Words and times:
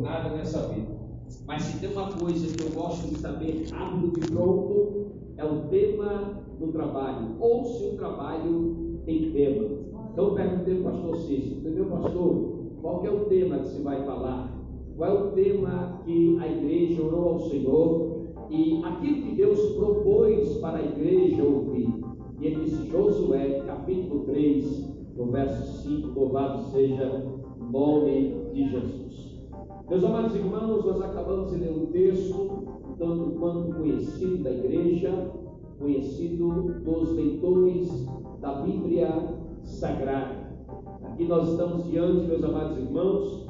nada 0.00 0.30
nessa 0.30 0.68
vida. 0.68 0.94
Mas 1.46 1.62
se 1.62 1.78
tem 1.78 1.90
uma 1.90 2.12
coisa 2.12 2.56
que 2.56 2.62
eu 2.62 2.70
gosto 2.70 3.08
de 3.08 3.18
saber 3.18 3.66
rápido 3.70 4.12
e 4.16 4.30
pronto, 4.30 5.06
é 5.36 5.44
o 5.44 5.62
tema 5.68 6.42
do 6.58 6.68
trabalho. 6.68 7.36
Ou 7.40 7.64
se 7.64 7.84
o 7.86 7.96
trabalho 7.96 9.00
tem 9.04 9.32
tema. 9.32 9.68
Então 10.12 10.34
perguntei 10.34 10.76
para 10.76 10.90
o 10.90 10.92
pastor 10.92 11.16
Cícero, 11.16 11.70
meu 11.70 11.86
pastor, 11.86 12.54
qual 12.80 13.04
é 13.04 13.10
o 13.10 13.24
tema 13.24 13.58
que 13.58 13.68
se 13.68 13.82
vai 13.82 14.04
falar? 14.04 14.54
Qual 14.96 15.10
é 15.10 15.12
o 15.12 15.30
tema 15.32 16.00
que 16.04 16.38
a 16.40 16.46
igreja 16.46 17.02
orou 17.02 17.30
ao 17.30 17.40
Senhor? 17.40 18.14
E 18.50 18.80
aquilo 18.84 19.22
que 19.22 19.34
Deus 19.34 19.58
propôs 19.72 20.58
para 20.58 20.78
a 20.78 20.84
igreja 20.84 21.42
ouvir. 21.42 21.88
E 22.40 22.46
ele 22.46 22.64
disse, 22.64 22.88
Josué, 22.90 23.62
capítulo 23.66 24.24
3, 24.24 24.94
no 25.16 25.26
verso 25.26 25.82
5, 25.82 26.18
louvado 26.18 26.62
seja 26.70 27.24
o 27.58 27.64
nome 27.64 28.34
de 28.52 28.70
Jesus. 28.70 29.03
Meus 29.88 30.02
amados 30.02 30.34
irmãos, 30.34 30.82
nós 30.86 31.02
acabamos 31.02 31.50
de 31.50 31.58
ler 31.58 31.70
um 31.70 31.86
texto, 31.86 32.64
tanto 32.98 33.38
quanto 33.38 33.74
conhecido 33.74 34.42
da 34.42 34.50
igreja, 34.50 35.30
conhecido 35.78 36.80
dos 36.82 37.12
leitores 37.12 38.06
da 38.40 38.62
Bíblia 38.62 39.10
Sagrada. 39.62 40.54
Aqui 41.04 41.24
nós 41.26 41.50
estamos 41.50 41.84
diante, 41.84 42.26
meus 42.26 42.42
amados 42.42 42.78
irmãos, 42.78 43.46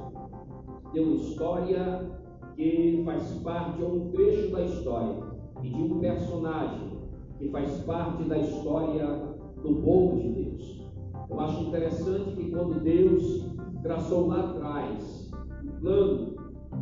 de 0.93 1.01
uma 1.01 1.15
história 1.15 2.11
que 2.57 3.03
faz 3.05 3.31
parte, 3.45 3.79
de 3.79 3.85
um 3.85 4.11
trecho 4.11 4.51
da 4.51 4.63
história, 4.63 5.23
e 5.63 5.69
de 5.69 5.83
um 5.83 6.01
personagem 6.01 6.99
que 7.39 7.49
faz 7.49 7.71
parte 7.85 8.25
da 8.25 8.39
história 8.39 9.07
do 9.63 9.77
povo 9.77 10.21
de 10.21 10.29
Deus. 10.31 10.83
Eu 11.31 11.41
acho 11.41 11.63
interessante 11.63 12.35
que 12.35 12.51
quando 12.51 12.83
Deus 12.83 13.47
traçou 13.83 14.27
lá 14.27 14.51
atrás 14.51 15.24
plano, 15.85 16.35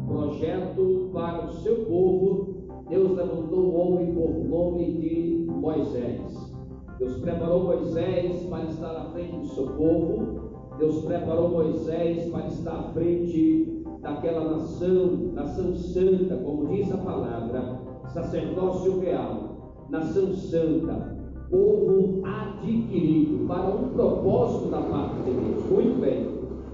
projeto 0.06 1.11
para 1.12 1.45
o 1.45 1.53
seu 1.55 1.84
povo, 1.84 2.55
Deus 2.89 3.17
levantou 3.17 3.59
um 3.59 3.81
homem 3.81 4.14
por 4.14 4.31
nome 4.44 4.92
de 4.92 5.47
Moisés. 5.50 6.53
Deus 6.98 7.17
preparou 7.19 7.64
Moisés 7.64 8.44
para 8.48 8.64
estar 8.64 8.97
à 8.97 9.05
frente 9.11 9.36
do 9.36 9.47
seu 9.48 9.67
povo. 9.67 10.53
Deus 10.78 11.05
preparou 11.05 11.50
Moisés 11.50 12.31
para 12.31 12.47
estar 12.47 12.77
à 12.77 12.83
frente 12.92 13.83
daquela 14.00 14.56
nação, 14.56 15.33
nação 15.33 15.75
santa, 15.75 16.37
como 16.37 16.69
diz 16.69 16.92
a 16.92 16.98
palavra, 16.98 17.81
sacerdócio 18.09 19.00
real, 19.00 19.75
nação 19.89 20.33
santa, 20.33 21.16
povo 21.50 22.22
adquirido 22.25 23.47
para 23.47 23.75
um 23.75 23.89
propósito 23.89 24.70
da 24.70 24.81
parte 24.81 25.22
de 25.22 25.31
Deus. 25.33 25.70
Muito 25.70 26.00
bem. 26.00 26.31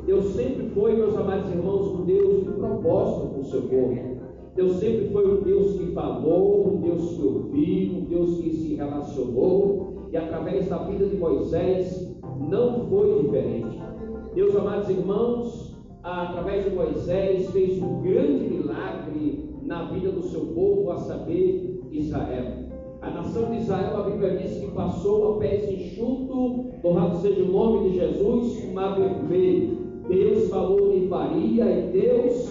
Deus 0.08 0.24
sempre 0.28 0.70
foi, 0.70 0.96
meus 0.96 1.14
amados 1.18 1.50
irmãos, 1.50 1.88
um 1.88 2.06
Deus 2.06 2.42
de 2.42 2.50
propósito 2.52 3.26
com 3.28 3.40
o 3.40 3.44
seu 3.44 3.60
povo. 3.64 3.94
Deus 4.54 4.76
sempre 4.76 5.08
foi 5.10 5.38
um 5.38 5.42
Deus 5.42 5.72
que 5.72 5.92
falou, 5.92 6.66
um 6.66 6.80
Deus 6.80 7.10
que 7.10 7.26
ouviu, 7.26 7.98
um 7.98 8.04
Deus 8.06 8.40
que 8.40 8.50
se 8.56 8.74
relacionou, 8.74 10.08
e 10.10 10.16
através 10.16 10.66
da 10.66 10.78
vida 10.78 11.04
de 11.04 11.14
Moisés 11.14 12.16
não 12.40 12.88
foi 12.88 13.20
diferente. 13.20 13.78
Deus, 14.34 14.56
amados 14.56 14.88
irmãos, 14.88 15.76
através 16.02 16.64
de 16.64 16.70
Moisés, 16.74 17.50
fez 17.50 17.82
um 17.82 18.00
grande 18.00 18.44
milagre 18.44 19.50
na 19.60 19.92
vida 19.92 20.10
do 20.10 20.22
seu 20.22 20.40
povo, 20.40 20.90
a 20.90 20.96
saber, 20.96 21.82
Israel. 21.92 22.66
A 23.02 23.10
nação 23.10 23.50
de 23.50 23.58
Israel, 23.58 23.98
a 23.98 24.08
Bíblia 24.08 24.38
diz 24.38 24.56
que 24.56 24.68
passou 24.68 25.34
a 25.34 25.38
pés 25.38 25.70
enxuto, 25.70 26.64
louvado 26.82 27.18
seja 27.18 27.42
o 27.42 27.52
nome 27.52 27.90
de 27.90 27.98
Jesus, 27.98 28.64
o 28.64 28.72
mar 28.72 28.98
vermelho. 28.98 29.77
Deus 30.08 30.48
falou 30.48 30.90
que 30.90 31.06
faria 31.08 31.64
e 31.64 31.90
Deus 31.92 32.48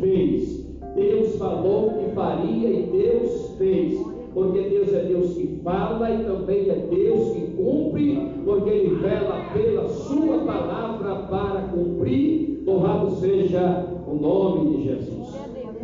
fez. 0.00 0.64
Deus 0.94 1.36
falou 1.36 1.90
que 1.98 2.14
faria 2.14 2.70
e 2.70 2.82
Deus 2.90 3.54
fez. 3.58 3.98
Porque 4.32 4.62
Deus 4.62 4.92
é 4.92 5.04
Deus 5.04 5.34
que 5.34 5.60
fala 5.62 6.10
e 6.10 6.24
também 6.24 6.68
é 6.68 6.74
Deus 6.74 7.30
que 7.32 7.52
cumpre, 7.52 8.32
porque 8.44 8.70
Ele 8.70 8.94
vela 8.96 9.44
pela 9.52 9.88
Sua 9.88 10.38
palavra 10.38 11.14
para 11.26 11.68
cumprir. 11.68 12.62
Louvado 12.66 13.10
seja 13.16 13.86
o 14.08 14.14
nome 14.14 14.76
de 14.76 14.84
Jesus. 14.84 15.34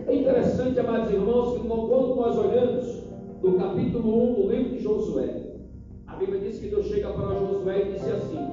É 0.06 0.14
interessante, 0.16 0.80
amados 0.80 1.12
irmãos, 1.12 1.54
que 1.54 1.68
quando 1.68 2.16
nós 2.16 2.36
olhamos 2.36 3.04
no 3.42 3.52
capítulo 3.52 4.30
1 4.30 4.34
do 4.34 4.50
livro 4.50 4.70
de 4.70 4.82
Josué, 4.82 5.42
a 6.06 6.16
Bíblia 6.16 6.40
diz 6.40 6.58
que 6.58 6.68
Deus 6.68 6.86
chega 6.86 7.10
para 7.10 7.34
Josué 7.36 7.82
e 7.82 7.92
disse 7.92 8.10
assim: 8.10 8.48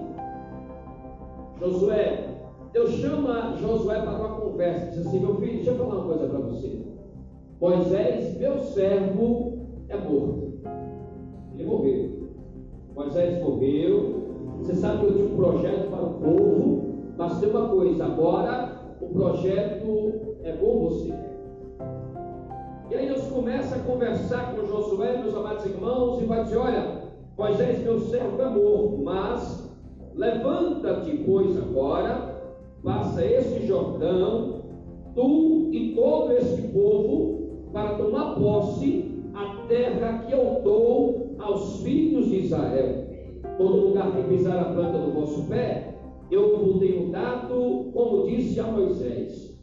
Josué, 1.60 2.37
Deus 2.74 2.92
chama 2.92 3.56
Josué 3.58 4.02
para 4.02 4.18
uma 4.18 4.40
conversa, 4.40 4.92
diz 4.92 5.08
assim: 5.08 5.20
Meu 5.20 5.36
filho, 5.36 5.54
deixa 5.54 5.72
eu 5.72 5.78
falar 5.78 5.96
uma 5.96 6.06
coisa 6.06 6.28
para 6.28 6.40
você. 6.40 6.82
Moisés, 7.60 8.38
meu 8.38 8.60
servo, 8.60 9.68
é 9.90 9.98
morto. 9.98 10.54
Ele 11.54 11.66
morreu. 11.66 12.30
Moisés 12.96 13.42
morreu. 13.42 14.28
Você 14.60 14.76
sabe 14.76 15.00
que 15.00 15.06
eu 15.06 15.14
tinha 15.16 15.34
um 15.34 15.38
projeto 15.38 15.90
para 15.90 16.04
o 16.04 16.14
povo, 16.14 16.94
mas 17.18 17.40
tem 17.40 17.50
uma 17.50 17.70
coisa: 17.70 18.06
agora 18.06 18.78
o 19.02 19.08
projeto 19.08 20.38
é 20.44 20.52
com 20.54 20.80
você. 20.80 21.14
E 22.90 22.96
aí 22.96 23.08
Deus 23.08 23.24
começa 23.28 23.76
a 23.76 23.80
conversar 23.80 24.56
com 24.56 24.66
Josué, 24.66 25.18
meus 25.18 25.36
amados 25.36 25.66
irmãos, 25.66 26.22
e 26.22 26.26
vai 26.26 26.44
dizer: 26.44 26.58
Olha, 26.58 27.02
Moisés, 27.38 27.84
meu 27.84 28.00
servo 28.00 28.42
é 28.42 28.50
morto, 28.50 28.98
mas 29.04 29.70
levanta-te, 30.16 31.24
pois, 31.26 31.58
agora 31.58 32.37
passa 32.88 33.24
este 33.26 33.68
Jordão, 33.68 34.62
tu 35.14 35.70
e 35.74 35.94
todo 35.94 36.32
este 36.32 36.62
povo, 36.70 37.68
para 37.74 37.96
tomar 37.96 38.36
posse 38.36 39.12
a 39.34 39.66
terra 39.68 40.20
que 40.20 40.34
eu 40.34 40.62
dou 40.64 41.36
aos 41.38 41.82
filhos 41.82 42.30
de 42.30 42.46
Israel. 42.46 43.06
Todo 43.58 43.88
lugar 43.88 44.16
que 44.16 44.30
pisar 44.30 44.58
a 44.58 44.74
planta 44.74 45.00
do 45.00 45.12
vosso 45.12 45.44
pé, 45.50 45.96
eu 46.32 46.58
vos 46.58 46.80
tenho 46.80 47.12
dado, 47.12 47.92
como 47.94 48.26
disse 48.26 48.58
a 48.62 48.64
Moisés. 48.64 49.60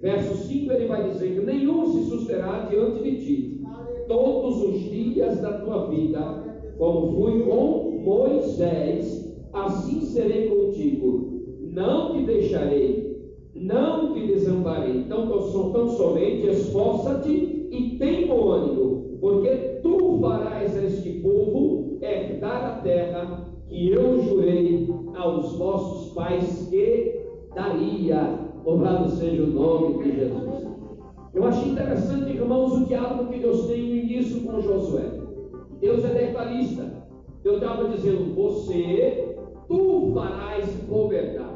Verso 0.00 0.34
5 0.34 0.72
ele 0.72 0.86
vai 0.86 1.10
dizer: 1.10 1.32
que 1.32 1.46
Nenhum 1.46 1.86
se 1.92 2.10
susterá 2.10 2.66
diante 2.68 3.04
de 3.04 3.24
ti, 3.24 3.62
todos 4.08 4.62
os 4.64 4.80
dias 4.80 5.40
da 5.40 5.60
tua 5.60 5.86
vida, 5.86 6.74
como 6.76 7.14
fui 7.14 7.44
com 7.44 8.02
Moisés, 8.04 9.32
assim 9.52 10.00
serei 10.00 10.48
contigo 10.48 11.33
não 11.74 12.12
te 12.12 12.22
deixarei, 12.24 13.34
não 13.54 14.14
te 14.14 14.26
desamparei. 14.26 14.98
Então, 14.98 15.26
tão 15.26 15.88
somente 15.88 16.46
esforça-te 16.46 17.68
e 17.70 17.96
tem 17.98 18.28
bom 18.28 18.48
ânimo, 18.50 19.18
porque 19.20 19.80
tu 19.82 20.18
farás 20.20 20.76
a 20.76 20.84
este 20.84 21.10
povo 21.20 21.98
herdar 22.00 22.64
a 22.64 22.80
terra 22.82 23.44
que 23.68 23.90
eu 23.90 24.22
jurei 24.22 24.88
aos 25.16 25.56
vossos 25.56 26.12
pais 26.14 26.68
que 26.70 27.20
daria. 27.54 28.38
Louvado 28.64 29.10
seja 29.10 29.42
o 29.42 29.48
nome 29.48 30.02
de 30.02 30.16
Jesus. 30.16 30.66
Eu 31.34 31.44
acho 31.44 31.68
interessante, 31.68 32.32
irmãos, 32.32 32.72
o 32.72 32.86
diálogo 32.86 33.30
que 33.30 33.40
Deus 33.40 33.66
tem 33.66 33.82
no 33.82 33.94
início 33.96 34.42
com 34.42 34.60
Josué. 34.60 35.10
Deus 35.80 36.04
é 36.04 36.14
detalhista. 36.14 37.04
Deus 37.42 37.56
estava 37.56 37.88
dizendo: 37.88 38.34
Você, 38.34 39.36
tu 39.68 40.12
farás 40.14 40.66
governar. 40.88 41.53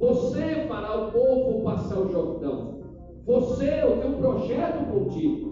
Você 0.00 0.64
fará 0.66 0.96
o 0.96 1.12
povo 1.12 1.62
passar 1.62 2.00
o 2.00 2.10
Jordão. 2.10 2.80
Você, 3.26 3.66
eu 3.82 3.98
tenho 3.98 4.16
um 4.16 4.20
projeto 4.20 4.90
contigo. 4.90 5.50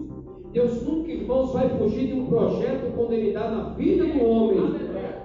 Deus 0.51 0.81
nunca, 0.81 1.11
irmãos, 1.11 1.53
vai 1.53 1.69
fugir 1.69 2.07
de 2.07 2.19
um 2.19 2.25
projeto 2.25 2.91
quando 2.95 3.13
ele 3.13 3.31
dá 3.31 3.51
na 3.51 3.69
vida 3.75 4.05
do 4.05 4.25
homem. 4.25 4.57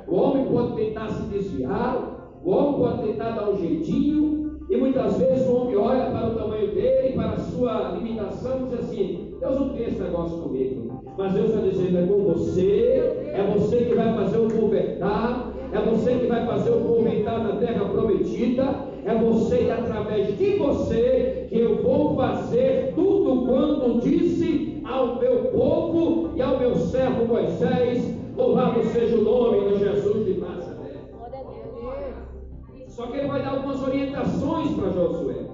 O 0.06 0.14
homem 0.14 0.44
pode 0.44 0.76
tentar 0.76 1.08
se 1.08 1.22
desviar, 1.28 2.38
o 2.44 2.50
homem 2.50 2.74
pode 2.74 3.08
tentar 3.08 3.30
dar 3.30 3.48
um 3.48 3.56
jeitinho, 3.56 4.58
e 4.68 4.76
muitas 4.76 5.16
vezes 5.16 5.48
o 5.48 5.56
homem 5.56 5.76
olha 5.76 6.10
para 6.10 6.28
o 6.28 6.34
tamanho 6.34 6.74
dele, 6.74 7.14
para 7.14 7.30
a 7.30 7.38
sua 7.38 7.92
limitação, 7.92 8.60
e 8.60 8.64
diz 8.64 8.80
assim: 8.80 9.34
Deus 9.40 9.58
não 9.58 9.70
tem 9.70 9.86
esse 9.86 10.02
negócio 10.02 10.42
comigo. 10.42 11.02
Mas 11.16 11.32
Deus 11.32 11.48
está 11.48 11.60
dizendo: 11.62 11.98
é 11.98 12.06
com 12.06 12.24
você, 12.24 13.32
é 13.32 13.54
você 13.56 13.76
que 13.84 13.94
vai 13.94 14.14
fazer 14.14 14.38
o 14.38 14.52
convertar, 14.52 15.54
é 15.72 15.78
você 15.78 16.14
que 16.14 16.26
vai 16.26 16.46
fazer 16.46 16.70
o 16.70 16.80
povo 16.80 17.08
entrar 17.08 17.38
na 17.38 17.53
terra 17.64 17.84
prometida, 17.86 18.88
é 19.04 19.14
você 19.14 19.64
e 19.64 19.70
através 19.70 20.36
de 20.36 20.56
você 20.56 21.46
que 21.48 21.58
eu 21.58 21.82
vou 21.82 22.14
fazer 22.14 22.92
tudo 22.94 23.46
quanto 23.46 24.00
disse 24.00 24.82
ao 24.84 25.18
meu 25.18 25.44
povo 25.46 26.30
e 26.36 26.42
ao 26.42 26.58
meu 26.58 26.76
servo 26.76 27.26
Moisés. 27.26 28.14
Louvado 28.36 28.82
seja 28.84 29.16
o 29.16 29.22
nome 29.22 29.68
de 29.68 29.78
Jesus 29.78 30.26
de 30.26 30.40
Nazaré. 30.40 30.94
Só 32.88 33.06
que 33.06 33.18
ele 33.18 33.28
vai 33.28 33.42
dar 33.42 33.50
algumas 33.50 33.82
orientações 33.82 34.70
para 34.72 34.90
Josué. 34.90 35.46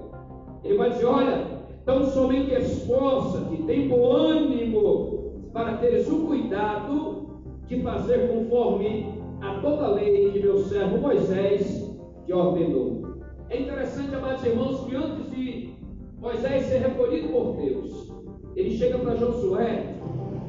Ele 0.63 0.77
vai 0.77 0.89
dizer: 0.89 1.05
Olha, 1.05 1.45
tão 1.85 2.05
somente 2.05 2.53
esforça-te, 2.53 3.63
tem 3.63 3.87
bom 3.87 4.11
ânimo 4.11 5.49
para 5.53 5.77
teres 5.77 6.09
o 6.09 6.25
cuidado 6.25 7.27
de 7.67 7.81
fazer 7.81 8.27
conforme 8.27 9.21
a 9.41 9.59
toda 9.61 9.85
a 9.85 9.91
lei 9.93 10.31
que 10.31 10.39
meu 10.39 10.59
servo 10.59 10.97
Moisés 10.97 11.90
te 12.25 12.33
ordenou. 12.33 13.01
É 13.49 13.59
interessante, 13.59 14.15
amados 14.15 14.45
irmãos, 14.45 14.85
que 14.85 14.95
antes 14.95 15.31
de 15.31 15.73
Moisés 16.19 16.65
ser 16.65 16.79
recolhido 16.79 17.29
por 17.29 17.57
Deus. 17.57 18.11
Ele 18.55 18.77
chega 18.77 18.97
para 18.99 19.15
Josué 19.15 19.95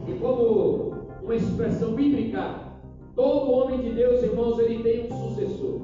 e 0.08 0.12
como 0.20 0.92
uma 1.22 1.34
expressão 1.34 1.94
bíblica, 1.94 2.60
todo 3.14 3.52
homem 3.52 3.80
de 3.80 3.90
Deus, 3.90 4.22
irmãos, 4.22 4.58
ele 4.58 4.82
tem 4.82 5.06
um 5.06 5.28
sucessor. 5.28 5.80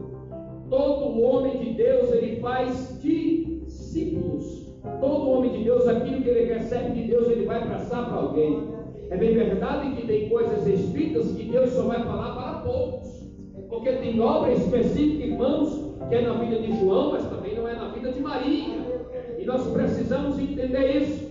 Todo 0.69 1.23
homem 1.23 1.59
de 1.59 1.73
Deus, 1.75 2.13
ele 2.13 2.37
faz 2.41 3.01
discípulos. 3.01 4.69
Todo 5.01 5.31
homem 5.31 5.53
de 5.53 5.65
Deus, 5.65 5.87
aquilo 5.89 6.23
que 6.23 6.29
ele 6.29 6.53
recebe 6.53 7.01
de 7.01 7.09
Deus, 7.09 7.29
ele 7.29 7.47
vai 7.47 7.67
passar 7.67 8.07
para 8.07 8.17
alguém. 8.17 8.69
É 9.11 9.17
bem 9.17 9.35
verdade 9.35 9.97
que 9.97 10.07
tem 10.07 10.29
coisas 10.29 10.67
escritas 10.67 11.33
que 11.33 11.45
Deus 11.45 11.71
só 11.71 11.83
vai 11.83 12.03
falar 12.03 12.35
para 12.35 12.61
poucos. 12.61 13.18
Porque 13.69 13.93
tem 13.93 14.21
obra 14.21 14.53
específica, 14.53 15.25
irmãos, 15.25 15.95
que 16.09 16.15
é 16.15 16.23
na 16.23 16.35
vida 16.35 16.61
de 16.61 16.79
João, 16.81 17.13
mas 17.13 17.25
também 17.27 17.55
não 17.55 17.69
é 17.69 17.75
na 17.75 17.89
vida 17.89 18.11
de 18.13 18.21
Maria. 18.21 18.77
E 19.39 19.45
nós 19.45 19.67
precisamos 19.69 20.39
entender 20.39 21.03
isso. 21.03 21.29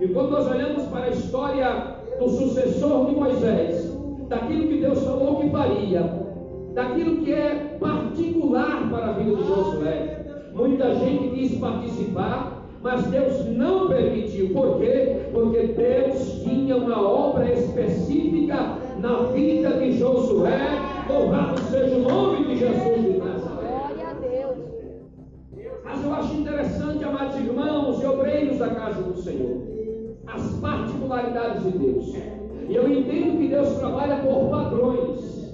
E 0.00 0.08
quando 0.08 0.30
nós 0.30 0.46
olhamos 0.46 0.84
para 0.84 1.06
a 1.06 1.10
história 1.10 1.96
do 2.18 2.28
sucessor 2.28 3.06
de 3.06 3.14
Moisés, 3.14 3.98
daquilo 4.28 4.68
que 4.68 4.76
Deus 4.76 5.02
falou 5.04 5.40
que 5.40 5.50
faria, 5.50 6.02
daquilo 6.74 7.24
que 7.24 7.32
é 7.32 7.76
particular 7.80 8.88
para 8.90 9.06
a 9.06 9.12
vida 9.12 9.36
de 9.36 9.42
Josué, 9.42 10.24
muita 10.54 10.94
gente 10.94 11.28
quis 11.34 11.58
participar, 11.58 12.66
mas 12.82 13.06
Deus 13.06 13.44
não 13.46 13.88
permitiu. 13.88 14.50
Por 14.50 14.78
quê? 14.78 15.16
Porque 15.32 15.66
Deus 15.68 16.42
tinha 16.44 16.76
uma 16.76 17.00
obra 17.00 17.52
específica 17.52 18.78
na 19.00 19.22
vida 19.32 19.70
de 19.74 19.98
Josué. 19.98 20.99
Louvado 21.12 21.60
seja 21.62 21.96
o 21.96 22.00
nome 22.00 22.44
de 22.46 22.56
Jesus 22.56 23.02
de 23.02 23.18
Nazaré. 23.18 23.68
Glória 23.68 24.08
a 24.08 24.12
Deus. 24.14 24.58
Mas 25.84 26.04
eu 26.04 26.14
acho 26.14 26.34
interessante, 26.34 27.04
amados 27.04 27.36
irmãos 27.36 28.00
e 28.00 28.06
obreiros 28.06 28.58
da 28.58 28.68
casa 28.70 29.02
do 29.02 29.16
Senhor, 29.20 29.60
as 30.26 30.52
particularidades 30.60 31.64
de 31.64 31.78
Deus. 31.78 32.14
E 32.68 32.74
eu 32.74 32.88
entendo 32.88 33.38
que 33.38 33.48
Deus 33.48 33.76
trabalha 33.78 34.18
por 34.18 34.50
padrões. 34.50 35.52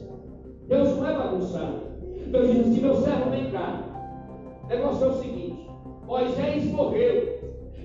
Deus 0.69 0.97
não 0.99 1.09
é 1.09 1.17
bagunçado. 1.17 1.81
Deus 2.27 2.51
diz 2.51 2.61
assim: 2.61 2.81
meu 2.83 2.97
servo, 2.97 3.31
vem 3.31 3.51
cá. 3.51 3.83
O 4.65 4.69
negócio 4.69 5.05
é 5.07 5.09
o 5.09 5.15
seguinte: 5.15 5.71
Moisés 6.07 6.65
morreu. 6.67 7.37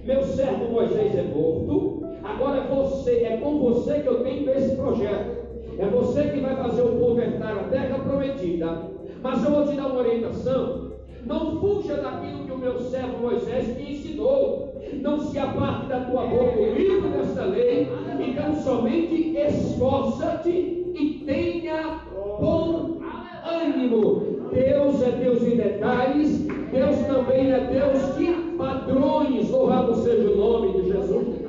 Meu 0.03 0.23
servo 0.23 0.71
Moisés 0.71 1.15
é 1.15 1.23
morto. 1.23 2.01
Agora 2.23 2.57
é 2.57 2.67
você, 2.67 3.23
é 3.23 3.37
com 3.37 3.59
você 3.59 3.99
que 3.99 4.07
eu 4.07 4.23
tenho 4.23 4.49
esse 4.51 4.75
projeto. 4.75 5.40
É 5.81 5.87
você 5.87 6.21
que 6.25 6.39
vai 6.39 6.55
fazer 6.55 6.83
o 6.83 6.99
povo 6.99 7.19
entrar 7.19 7.55
na 7.55 7.63
terra 7.63 7.97
prometida. 7.97 8.83
Mas 9.23 9.43
eu 9.43 9.49
vou 9.49 9.65
te 9.65 9.75
dar 9.75 9.87
uma 9.87 9.99
orientação. 9.99 10.91
Não 11.25 11.59
fuja 11.59 11.95
daquilo 11.95 12.45
que 12.45 12.51
o 12.51 12.57
meu 12.59 12.79
servo 12.79 13.23
Moisés 13.23 13.75
te 13.75 13.91
ensinou. 13.91 14.79
Não 15.01 15.19
se 15.19 15.39
aparte 15.39 15.87
da 15.87 16.01
tua 16.01 16.27
boca 16.27 16.59
o 16.59 16.75
livro 16.75 17.09
desta 17.09 17.45
lei. 17.45 17.89
Então 18.19 18.53
somente 18.61 19.35
esforça-te 19.35 20.51
e 20.51 21.23
tenha 21.25 21.99
bom 22.39 22.99
ânimo. 23.43 24.49
Deus 24.53 25.01
é 25.01 25.11
Deus 25.13 25.39
de 25.39 25.55
detalhes. 25.55 26.45
Deus 26.71 26.95
também 27.07 27.51
é 27.51 27.59
Deus 27.59 28.17
de 28.17 28.55
padrões. 28.55 29.49
Louvado 29.49 29.95
seja 29.95 30.29
o 30.29 30.37
nome 30.37 30.79
de 30.79 30.89
Jesus. 30.89 31.41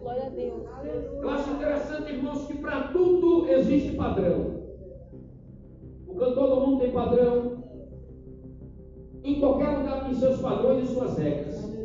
Glória 0.00 0.26
a 0.26 0.28
Deus. 0.28 0.75
Eu 1.20 1.30
acho 1.30 1.50
interessante, 1.50 2.12
irmãos, 2.12 2.46
que 2.46 2.58
para 2.58 2.88
tudo 2.88 3.48
existe 3.48 3.96
padrão. 3.96 4.62
Porque 6.06 6.32
todo 6.32 6.66
mundo 6.66 6.80
tem 6.80 6.92
padrão. 6.92 7.64
Em 9.24 9.40
qualquer 9.40 9.78
lugar 9.78 10.04
tem 10.04 10.14
seus 10.14 10.40
padrões 10.40 10.84
e 10.84 10.94
suas 10.94 11.18
regras. 11.18 11.76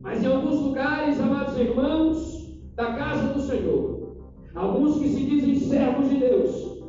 Mas 0.00 0.22
em 0.22 0.26
alguns 0.26 0.60
lugares, 0.60 1.20
amados 1.20 1.58
irmãos, 1.58 2.60
da 2.74 2.92
casa 2.94 3.32
do 3.32 3.40
Senhor, 3.40 4.16
alguns 4.54 4.98
que 4.98 5.08
se 5.08 5.24
dizem 5.24 5.54
servos 5.54 6.10
de 6.10 6.16
Deus, 6.16 6.82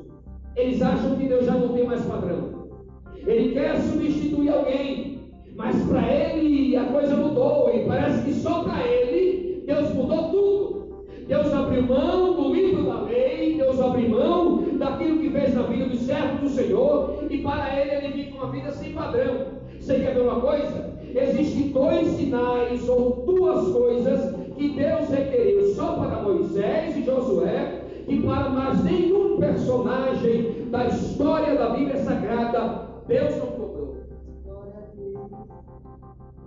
eles 0.55 0.81
acham 0.81 1.15
que 1.15 1.27
Deus 1.27 1.45
já 1.45 1.53
não 1.53 1.69
tem 1.69 1.85
mais 1.85 2.03
padrão. 2.05 2.67
Ele 3.15 3.53
quer 3.53 3.79
substituir 3.79 4.49
alguém, 4.49 5.31
mas 5.55 5.81
para 5.85 6.11
ele 6.11 6.75
a 6.75 6.85
coisa 6.85 7.15
mudou 7.15 7.71
e 7.73 7.85
parece 7.85 8.23
que 8.25 8.33
só 8.33 8.63
para 8.63 8.85
ele 8.85 9.44
Deus 9.65 9.93
mudou 9.93 10.29
tudo. 10.29 11.05
Deus 11.27 11.51
abriu 11.51 11.83
mão 11.83 12.33
do 12.35 12.53
livro 12.53 12.83
da 12.83 13.01
lei, 13.01 13.55
Deus 13.57 13.81
abriu 13.81 14.09
mão 14.09 14.63
daquilo 14.77 15.19
que 15.19 15.31
fez 15.31 15.55
na 15.55 15.63
vida 15.63 15.85
dos 15.85 16.01
servos 16.01 16.39
do 16.41 16.49
Senhor, 16.49 17.23
e 17.29 17.39
para 17.39 17.79
ele 17.79 17.95
ele 17.95 18.13
vive 18.13 18.37
uma 18.37 18.51
vida 18.51 18.71
sem 18.71 18.93
padrão. 18.93 19.47
Você 19.79 19.95
quer 19.95 20.13
ver 20.13 20.21
uma 20.21 20.39
coisa? 20.39 20.93
Existem 21.15 21.69
dois 21.69 22.07
sinais 22.09 22.87
ou 22.87 23.23
duas 23.25 23.71
coisas 23.71 24.35
que 24.55 24.69
Deus 24.69 25.09
requeriu 25.09 25.73
só 25.73 25.93
para 25.93 26.21
Moisés 26.21 26.97
e 26.97 27.03
Josué, 27.03 27.81
e 28.07 28.19
para 28.21 28.49
mais 28.49 28.83
nenhum 28.83 29.39
personagem 29.39 30.67
da 30.69 30.85
história 30.85 31.55
da 31.55 31.69
Bíblia 31.69 31.97
Sagrada 32.03 32.85
Deus 33.07 33.37
não 33.37 33.47
cobrou. 33.47 33.95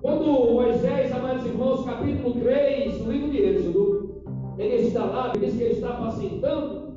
Quando 0.00 0.52
Moisés, 0.52 1.12
amados 1.12 1.44
irmãos, 1.44 1.85
capítulo 1.85 2.32
3, 2.40 3.05
no 3.05 3.12
livro 3.12 3.31
de 3.31 3.38
Êxodo, 3.38 4.23
ele 4.56 4.87
está 4.87 5.05
lá, 5.05 5.32
ele 5.35 5.46
diz 5.46 5.56
que 5.56 5.62
ele 5.62 5.75
está 5.75 5.90
apacentando 5.90 6.94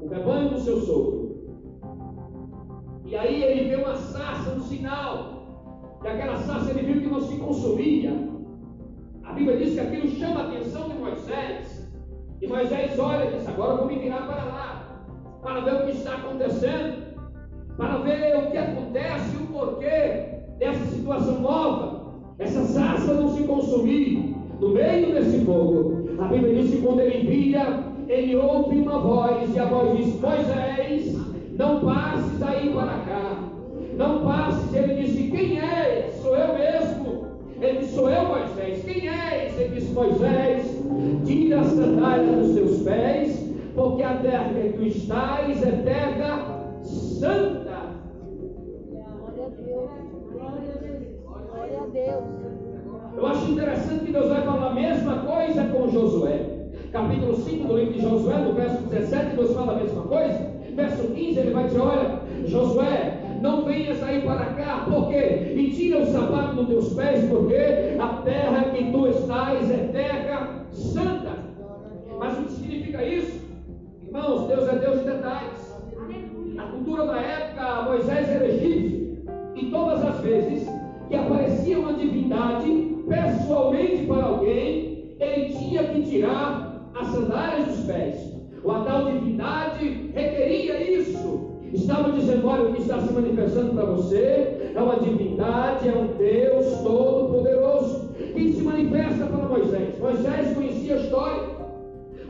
o 0.00 0.08
rebanho 0.08 0.50
do 0.50 0.60
seu 0.60 0.80
sogro. 0.80 1.26
E 3.04 3.16
aí 3.16 3.42
ele 3.42 3.68
vê 3.68 3.76
uma 3.76 3.94
sarça 3.96 4.50
no 4.50 4.60
sinal, 4.60 5.98
e 6.04 6.08
aquela 6.08 6.36
sarça 6.36 6.70
ele 6.70 6.92
viu 6.92 7.02
que 7.02 7.08
não 7.08 7.20
se 7.20 7.36
consumia. 7.38 8.12
A 9.24 9.32
Bíblia 9.32 9.56
diz 9.56 9.74
que 9.74 9.80
aquilo 9.80 10.08
chama 10.08 10.40
a 10.40 10.46
atenção 10.48 10.88
de 10.88 10.94
Moisés. 10.94 11.90
E 12.42 12.46
Moisés 12.46 12.98
olha 12.98 13.24
e 13.24 13.38
diz: 13.38 13.48
Agora 13.48 13.72
eu 13.72 13.78
vou 13.78 13.86
me 13.86 13.98
virar 13.98 14.26
para 14.26 14.44
lá, 14.44 15.04
para 15.42 15.60
ver 15.60 15.74
o 15.74 15.86
que 15.86 15.92
está 15.92 16.16
acontecendo 16.16 17.05
para 17.76 17.98
ver 17.98 18.36
o 18.36 18.50
que 18.50 18.56
acontece 18.56 19.34
e 19.34 19.42
o 19.42 19.46
porquê 19.46 20.24
dessa 20.58 20.84
situação 20.86 21.40
nova, 21.40 22.06
essa 22.38 22.62
sarça 22.64 23.14
não 23.14 23.28
se 23.34 23.42
consumir 23.44 24.34
no 24.60 24.70
meio 24.70 25.12
desse 25.12 25.44
fogo. 25.44 26.08
A 26.18 26.24
Bíblia 26.28 26.62
diz 26.62 26.70
que 26.70 26.82
quando 26.82 27.00
ele 27.00 27.26
via, 27.26 27.84
ele 28.08 28.36
ouve 28.36 28.78
uma 28.78 28.98
voz, 28.98 29.54
e 29.54 29.58
a 29.58 29.66
voz 29.66 29.96
diz: 29.96 30.20
Moisés, 30.20 31.16
não 31.58 31.80
passes 31.80 32.42
aí 32.42 32.70
para 32.72 32.98
cá, 33.00 33.38
não 33.96 34.24
passes. 34.24 34.74
Ele 34.74 35.02
disse: 35.02 35.30
Quem 35.30 35.58
és? 35.60 36.14
Sou 36.22 36.34
eu 36.36 36.54
mesmo. 36.54 37.26
Ele 37.60 37.78
disse: 37.78 37.94
Sou 37.94 38.10
eu, 38.10 38.28
Moisés. 38.28 38.82
Quem 38.84 39.08
és? 39.08 39.60
Ele 39.60 39.74
disse: 39.74 39.92
Moisés, 39.92 40.82
tira 41.26 41.60
a 41.60 41.64
sandália 41.64 42.36
dos 42.36 42.54
teus 42.54 42.82
pés, 42.82 43.52
porque 43.74 44.02
a 44.02 44.14
terra 44.14 44.50
que 44.54 44.72
tu 44.78 44.86
estás 44.86 45.62
é 45.62 45.70
terra 45.84 46.56
santa. 46.82 47.65
Glória 51.66 51.82
a 51.82 51.86
Deus. 51.86 52.24
Eu 53.16 53.26
acho 53.26 53.50
interessante 53.50 54.04
que 54.04 54.12
Deus 54.12 54.28
vai 54.28 54.42
falar 54.42 54.70
a 54.70 54.74
mesma 54.74 55.16
coisa 55.18 55.64
com 55.64 55.88
Josué. 55.88 56.40
Capítulo 56.92 57.36
5 57.36 57.66
do 57.66 57.76
livro 57.76 57.94
de 57.94 58.00
Josué, 58.02 58.38
no 58.38 58.52
verso 58.52 58.82
17, 58.84 59.36
Deus 59.36 59.52
fala 59.52 59.72
a 59.72 59.76
mesma 59.76 60.02
coisa. 60.02 60.56
Verso 60.74 61.08
15, 61.08 61.40
ele 61.40 61.50
vai 61.50 61.64
dizer: 61.64 61.80
Olha, 61.80 62.20
Josué, 62.44 63.18
não 63.40 63.64
venhas 63.64 64.02
aí 64.02 64.22
para 64.22 64.44
cá, 64.46 64.86
porque 64.88 65.16
e 65.56 65.72
tira 65.74 66.02
o 66.02 66.06
sapato 66.06 66.56
dos 66.56 66.68
teus 66.68 66.94
pés, 66.94 67.24
porque 67.28 67.96
a 67.98 68.08
terra 68.24 68.64
que 68.72 68.92
tu 68.92 69.08
estás 69.08 69.65
manifestando 93.16 93.74
para 93.74 93.84
você 93.84 94.72
é 94.74 94.80
uma 94.80 94.96
divindade, 94.96 95.88
é 95.88 95.92
um 95.92 96.06
Deus 96.18 96.66
todo-poderoso 96.82 98.10
que 98.34 98.52
se 98.52 98.62
manifesta 98.62 99.26
para 99.26 99.48
Moisés. 99.48 99.98
Moisés 99.98 100.54
conhecia 100.54 100.94
a 100.94 100.98
história. 100.98 101.56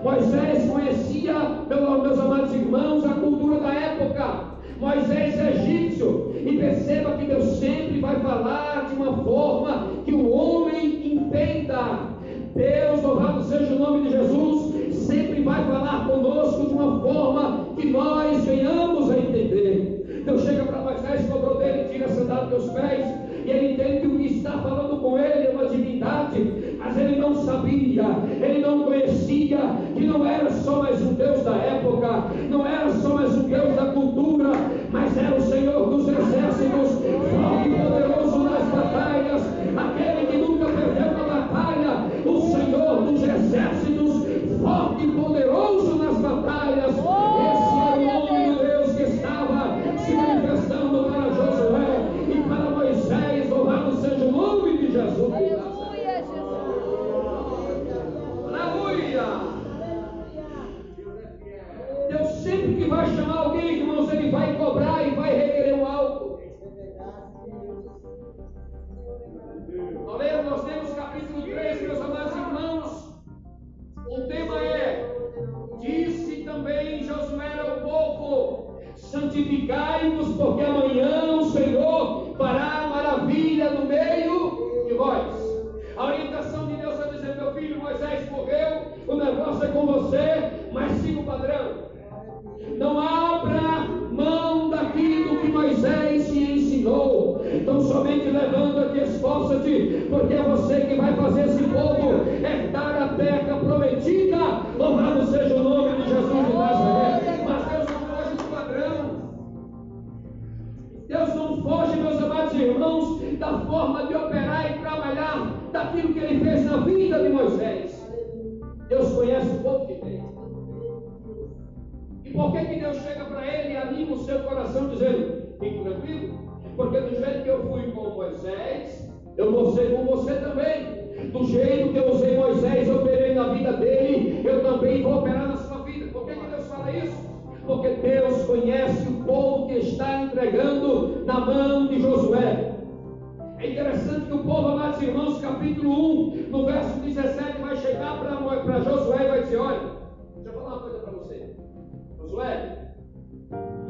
Moisés 0.03 0.71
conhecia, 0.71 1.35
meus 1.69 2.19
amados 2.19 2.55
irmãos, 2.55 3.05
a 3.05 3.15
cultura 3.15 3.61
da 3.61 3.75
época. 3.75 4.57
Moisés 4.79 5.39
é 5.39 5.51
egípcio. 5.53 6.33
E 6.45 6.57
perceba 6.57 7.17
que 7.17 7.27
Deus 7.27 7.45
sempre 7.59 7.99
vai 8.01 8.21
falar 8.21 8.89
de 8.89 8.95
uma 8.95 9.13
forma 9.25 9.66
época, 32.35 32.66
vai 63.07 63.15
chamar 63.15 63.39
alguém, 63.39 63.66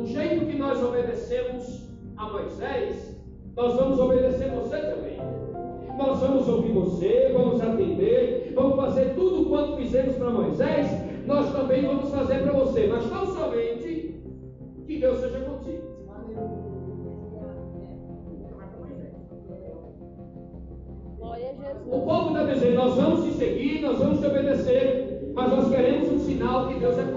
do 0.07 0.13
jeito 0.13 0.47
que 0.47 0.57
nós 0.57 0.81
obedecemos 0.81 1.83
a 2.17 2.29
Moisés, 2.29 3.21
nós 3.57 3.75
vamos 3.75 3.99
obedecer 3.99 4.53
você 4.53 4.79
também. 4.79 5.19
Nós 5.99 6.21
vamos 6.21 6.47
ouvir 6.47 6.71
você, 6.73 7.33
vamos 7.33 7.61
atender, 7.61 8.53
vamos 8.55 8.77
fazer 8.77 9.15
tudo 9.17 9.49
quanto 9.49 9.77
fizemos 9.77 10.15
para 10.15 10.31
Moisés, 10.31 10.87
nós 11.27 11.53
também 11.53 11.85
vamos 11.85 12.09
fazer 12.11 12.39
para 12.43 12.53
você. 12.53 12.87
Mas 12.87 13.11
não 13.11 13.27
somente 13.27 14.23
que 14.87 14.99
Deus 15.01 15.19
seja 15.19 15.41
contigo. 15.41 15.97
O 21.91 22.01
povo 22.01 22.29
está 22.29 22.53
dizendo, 22.53 22.75
nós 22.77 22.95
vamos 22.95 23.25
te 23.25 23.33
seguir, 23.33 23.81
nós 23.81 23.99
vamos 23.99 24.21
te 24.21 24.27
obedecer, 24.27 25.33
mas 25.35 25.51
nós 25.51 25.69
queremos 25.69 26.13
um 26.13 26.19
sinal 26.19 26.69
que 26.69 26.79
Deus 26.79 26.97
é 26.97 27.16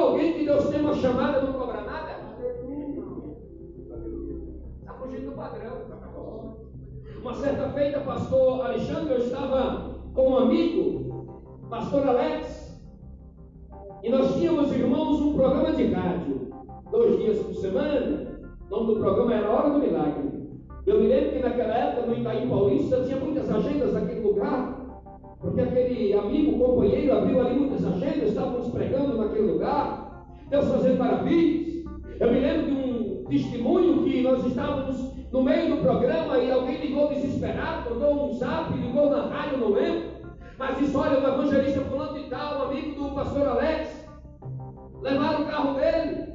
alguém 0.00 0.32
que 0.34 0.44
Deus 0.44 0.68
tem 0.68 0.80
uma 0.80 0.94
chamada 0.94 1.42
não 1.42 1.52
cobra 1.52 1.82
nada? 1.82 2.10
Está 4.80 4.94
fugindo 4.94 5.30
do 5.30 5.36
padrão. 5.36 5.90
Uma 7.20 7.34
certa 7.34 7.68
feita, 7.70 8.00
pastor 8.00 8.64
Alexandre, 8.64 9.12
eu 9.12 9.18
estava 9.18 10.00
com 10.14 10.30
um 10.30 10.38
amigo, 10.38 11.42
pastor 11.68 12.08
Alex, 12.08 12.80
e 14.02 14.08
nós 14.08 14.34
tínhamos, 14.36 14.72
irmãos, 14.72 15.20
um 15.20 15.34
programa 15.34 15.72
de 15.72 15.84
rádio, 15.92 16.50
dois 16.90 17.18
dias 17.18 17.38
por 17.40 17.54
semana. 17.56 18.26
O 18.66 18.70
nome 18.70 18.94
do 18.94 19.00
programa 19.00 19.34
era 19.34 19.50
Hora 19.50 19.70
do 19.70 19.78
Milagre. 19.80 20.30
Eu 20.86 21.00
me 21.00 21.08
lembro 21.08 21.32
que 21.32 21.38
naquela 21.40 21.74
época, 21.74 22.06
no 22.06 22.16
Itaim 22.16 22.48
Paulista, 22.48 23.04
tinha 23.04 23.16
muitas 23.16 23.50
agendas 23.50 23.92
naquele 23.92 24.20
lugar, 24.20 24.79
porque 25.40 25.62
aquele 25.62 26.12
amigo, 26.12 26.58
companheiro, 26.58 27.16
abriu 27.16 27.40
ali 27.40 27.58
muitas 27.58 27.84
agendas, 27.84 28.28
estávamos 28.28 28.68
pregando 28.68 29.16
naquele 29.16 29.52
lugar, 29.52 30.26
Deus 30.50 30.68
fazendo 30.68 30.98
maravilhas. 30.98 31.84
Eu 32.20 32.32
me 32.32 32.40
lembro 32.40 32.66
de 32.66 32.72
um 32.72 33.24
testemunho 33.24 34.04
que 34.04 34.20
nós 34.20 34.44
estávamos 34.44 35.14
no 35.32 35.42
meio 35.42 35.76
do 35.76 35.82
programa 35.82 36.36
e 36.38 36.50
alguém 36.50 36.78
ligou 36.78 37.08
desesperado, 37.08 37.90
mandou 37.90 38.30
um 38.30 38.34
zap, 38.34 38.76
ligou 38.76 39.08
na 39.08 39.22
rádio, 39.28 39.58
não 39.58 39.70
lembro. 39.70 40.10
Mas 40.58 40.78
disse: 40.78 40.94
olha, 40.94 41.18
o 41.18 41.26
evangelista 41.26 41.80
fulano 41.82 42.18
de 42.18 42.28
tal, 42.28 42.66
amigo 42.66 43.02
do 43.02 43.14
pastor 43.14 43.48
Alex, 43.48 44.06
levaram 45.00 45.42
o 45.42 45.46
carro 45.46 45.74
dele. 45.74 46.28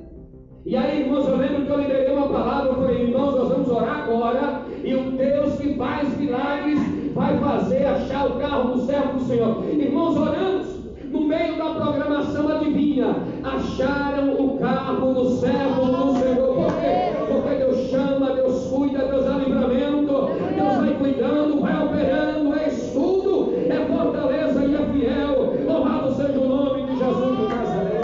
E 0.65 0.75
aí, 0.75 1.01
irmãos, 1.01 1.27
eu 1.27 1.37
lembro 1.37 1.63
que 1.63 1.71
eu 1.71 1.79
liberei 1.79 2.11
uma 2.11 2.27
palavra, 2.27 2.71
eu 2.71 2.75
falei, 2.75 3.03
irmãos, 3.03 3.35
nós 3.35 3.49
vamos 3.49 3.69
orar 3.69 3.99
agora, 3.99 4.65
e 4.83 4.95
o 4.95 5.11
Deus 5.11 5.57
que 5.57 5.75
faz 5.75 6.17
milagres 6.17 6.94
vai 7.15 7.37
fazer 7.39 7.85
achar 7.85 8.27
o 8.27 8.39
carro 8.39 8.73
do 8.73 8.85
servo 8.85 9.17
do 9.17 9.25
Senhor. 9.25 9.63
Irmãos, 9.63 10.17
oramos, 10.17 10.67
no 11.05 11.21
meio 11.21 11.57
da 11.57 11.69
programação, 11.73 12.49
adivinha, 12.49 13.15
acharam 13.41 14.33
o 14.33 14.59
carro 14.59 15.13
do 15.13 15.29
servo 15.37 15.85
do 15.85 16.19
Senhor. 16.19 16.55
Por 16.55 16.73
quê? 16.73 17.15
Porque 17.25 17.55
Deus 17.55 17.89
chama, 17.89 18.33
Deus 18.33 18.67
cuida, 18.67 19.07
Deus 19.07 19.23
dá 19.23 19.37
livramento, 19.37 20.29
Deus 20.55 20.77
vai 20.77 20.93
cuidando, 20.95 21.61
vai 21.61 21.85
operando, 21.85 22.53
é 22.53 22.67
estudo, 22.67 23.53
é 23.69 23.85
fortaleza 23.85 24.65
e 24.65 24.75
é 24.75 24.85
fiel. 24.91 25.53
Louvado 25.65 26.13
seja 26.15 26.37
o 26.37 26.47
nome 26.49 26.83
de 26.83 26.97
Jesus 26.97 27.37
de 27.37 27.43
Nazaré. 27.47 28.01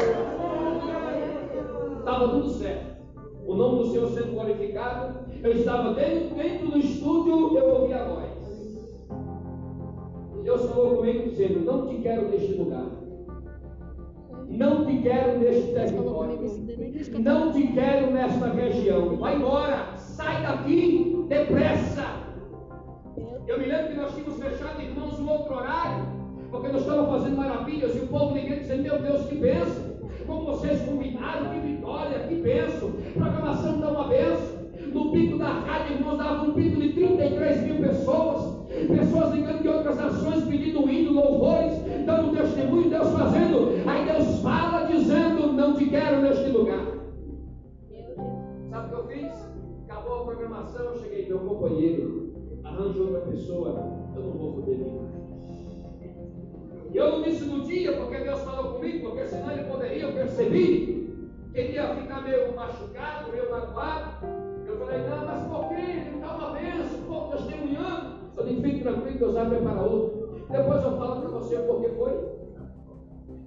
Estava 2.00 2.28
tudo 2.30 2.50
certo. 2.50 2.92
O 3.46 3.56
nome 3.56 3.80
do 3.80 3.92
Senhor 3.92 4.08
sendo 4.12 4.32
glorificado. 4.32 5.20
Eu 5.44 5.52
estava 5.52 5.94
dentro, 5.96 6.36
dentro 6.36 6.61
Deus 10.44 10.66
falou 10.70 10.98
comigo 10.98 11.30
dizendo: 11.30 11.60
Não 11.66 11.88
te 11.88 11.96
quero 12.02 12.30
neste 12.30 12.54
lugar. 12.54 12.86
Não 14.50 14.86
te 14.86 14.98
quero 14.98 15.40
neste 15.40 15.74
território. 15.74 16.40
Não 17.20 17.52
te 17.54 17.68
quero 17.68 18.12
nesta 18.12 18.48
região. 18.48 19.16
Vai 19.18 19.36
embora. 19.36 19.96
Sai 19.98 20.44
daqui 20.44 21.26
depressa. 21.28 22.06
Eu 23.48 23.60
me 23.60 23.66
lembro 23.66 23.88
que 23.90 23.96
nós 23.96 24.14
tínhamos 24.14 24.38
fechado, 24.38 24.82
irmãos, 24.82 25.20
um 25.20 25.30
outro 25.30 25.56
horário. 25.56 26.06
Porque 26.50 26.68
nós 26.68 26.82
estávamos 26.82 27.12
fazendo 27.12 27.38
maravilhas. 27.38 27.96
E 27.96 28.00
o 28.00 28.08
povo 28.08 28.38
igreja 28.38 28.62
dizendo: 28.62 28.84
Meu 28.84 29.00
Deus, 29.00 29.26
que 29.28 29.36
bênção. 29.36 29.92
Como 30.26 30.46
vocês 30.46 30.82
combinaram, 30.82 31.50
que 31.50 31.60
vitória, 31.60 32.20
que 32.28 32.36
bênção. 32.36 32.92
Programação 33.14 33.80
dá 33.80 33.92
uma 33.92 34.08
bênção. 34.08 34.62
No 34.94 35.12
pico 35.12 35.38
da 35.38 35.48
rádio, 35.48 35.96
irmãos, 35.96 36.18
dava 36.18 36.44
um 36.44 36.54
pico 36.54 36.82
de 36.82 36.94
33 36.94 37.62
mil 37.64 37.76
pessoas. 37.78 38.51
Pessoas 38.88 39.34
ligando 39.34 39.62
de 39.62 39.68
outras 39.68 39.98
nações, 39.98 40.44
pedindo 40.46 40.90
hino, 40.90 41.14
louvores, 41.14 41.74
dando 42.06 42.36
testemunho, 42.36 42.90
Deus 42.90 43.10
fazendo. 43.12 43.82
Aí 43.88 44.06
Deus 44.06 44.40
fala 44.42 44.88
dizendo: 44.88 45.54
Não 45.54 45.74
te 45.76 45.86
quero 45.86 46.22
neste 46.22 46.50
lugar. 46.50 46.86
Sabe 48.70 48.86
o 48.86 48.90
que 48.90 48.96
eu 48.96 49.08
fiz? 49.08 49.52
Acabou 49.88 50.22
a 50.22 50.26
programação, 50.26 50.86
eu 50.86 50.96
cheguei, 50.96 51.28
meu 51.28 51.40
companheiro, 51.40 52.34
arranje 52.64 53.00
outra 53.00 53.20
pessoa, 53.22 54.00
eu 54.16 54.22
não 54.22 54.32
vou 54.32 54.54
poder 54.54 54.78
vir 54.78 54.92
mais. 54.94 55.12
E 56.94 56.98
eu 56.98 57.12
não 57.12 57.22
disse 57.22 57.46
no 57.46 57.62
dia, 57.62 57.94
porque 57.94 58.18
Deus 58.18 58.42
falou 58.42 58.74
comigo, 58.74 59.10
porque 59.10 59.26
senão 59.28 59.52
ele 59.52 59.64
poderia, 59.64 60.04
eu 60.04 60.14
percebi, 60.14 60.92
que 61.54 61.60
ele 61.60 61.74
ia 61.74 61.96
ficar 61.96 62.22
meio 62.22 62.56
machucado, 62.56 63.32
meio 63.32 63.50
magoado. 63.50 64.26
Eu 64.66 64.78
falei, 64.78 65.00
não, 65.10 65.26
mas 65.26 65.48
por 65.48 65.70
quê? 65.70 65.82
Ele 65.82 66.16
está 66.16 66.36
uma 66.36 66.52
bênção, 66.52 67.00
o 67.00 67.06
povo 67.08 67.38
testemunhando. 67.38 68.11
Eu 68.38 68.46
disse, 68.46 68.62
fique 68.62 68.82
tranquilo, 68.82 69.20
Deus 69.20 69.34
vai 69.34 69.50
preparar 69.50 69.84
outro. 69.84 70.46
Depois 70.50 70.84
eu 70.84 70.98
falo 70.98 71.22
para 71.22 71.30
você 71.30 71.56
o 71.56 71.66
porquê 71.66 71.90
foi. 71.90 72.32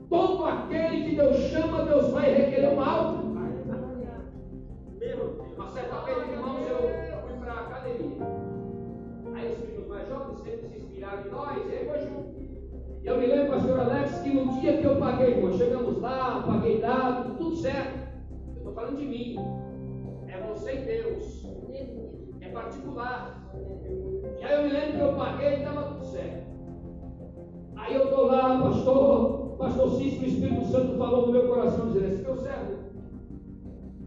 Todo 0.09 0.45
aquele 0.45 1.05
que 1.05 1.17
Deus 1.17 1.37
chama, 1.37 1.85
Deus 1.85 2.11
vai 2.11 2.35
requerer 2.35 2.73
uma 2.73 2.87
alta. 2.87 3.25
Uma 5.57 5.69
certa 5.69 6.01
vez, 6.01 6.29
irmãos, 6.29 6.67
eu 6.67 7.23
fui 7.23 7.37
para 7.39 7.53
a 7.53 7.61
academia. 7.61 8.27
Aí 9.35 9.53
os 9.53 9.59
filhos 9.59 9.87
mais 9.87 10.09
jovens 10.09 10.41
sempre 10.41 10.69
se 10.69 10.79
inspiraram 10.79 11.27
em 11.27 11.31
nós, 11.31 11.67
e 11.67 11.73
aí 11.73 11.89
foi 11.89 12.01
junto. 12.01 12.35
E 13.03 13.07
eu 13.07 13.19
me 13.19 13.27
lembro, 13.27 13.53
pastor 13.53 13.81
Alex, 13.81 14.21
que 14.21 14.31
no 14.31 14.61
dia 14.61 14.79
que 14.79 14.85
eu 14.85 14.97
paguei, 14.97 15.35
irmão, 15.35 15.53
chegamos 15.53 16.01
lá, 16.01 16.43
paguei 16.47 16.81
dado, 16.81 17.37
tudo 17.37 17.57
certo. 17.57 17.99
Eu 18.49 18.57
estou 18.57 18.73
falando 18.73 18.97
de 18.97 19.07
mim. 19.07 19.37
É 20.27 20.41
você 20.41 20.75
e 20.75 20.85
Deus. 20.85 21.47
É 22.41 22.49
particular. 22.49 23.53
E 24.39 24.45
aí 24.45 24.55
eu 24.55 24.63
me 24.65 24.73
lembro 24.73 24.93
que 24.93 25.01
eu 25.01 25.15
paguei 25.15 25.49
e 25.49 25.55
estava 25.57 25.83
tudo 25.83 26.05
certo. 26.05 26.45
Aí 27.77 27.95
eu 27.95 28.05
estou 28.05 28.27
lá, 28.27 28.63
pastor, 28.63 29.57
pastor 29.59 29.91
Cícero, 29.91 30.23
o 30.23 30.27
Espírito 30.27 30.65
Santo 30.67 30.97
falou 30.97 31.27
no 31.27 31.33
meu 31.33 31.49
coração, 31.49 31.93
dizendo 31.93 32.07
assim, 32.07 32.23
meu 32.23 32.37
servo, 32.37 32.79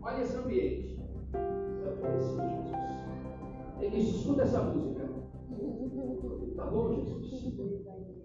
olha 0.02 0.22
esse 0.22 0.36
ambiente. 0.36 1.00
Eu 1.86 1.98
falei 1.98 2.18
assim, 2.18 2.38
Jesus. 2.66 2.88
Ele 3.80 3.98
escuta 3.98 4.42
essa 4.44 4.62
música. 4.62 5.08
Tá 6.56 6.66
bom, 6.66 6.94
Jesus. 6.96 7.28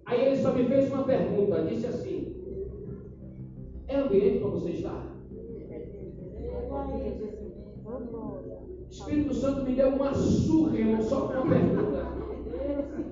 Aí 0.07 0.27
ele 0.27 0.37
só 0.37 0.53
me 0.53 0.65
fez 0.65 0.93
uma 0.93 1.05
pergunta, 1.05 1.65
disse 1.65 1.87
assim, 1.87 2.35
é 3.89 3.97
ambiente 3.97 4.41
para 4.41 4.49
você 4.49 4.71
estar? 4.71 5.13
O 7.85 8.91
Espírito 8.91 9.35
Santo 9.35 9.65
me 9.65 9.75
deu 9.75 9.89
uma 9.89 10.13
surra, 10.15 11.03
só 11.03 11.29
com 11.29 11.33
uma 11.33 11.47
pergunta. 11.47 11.92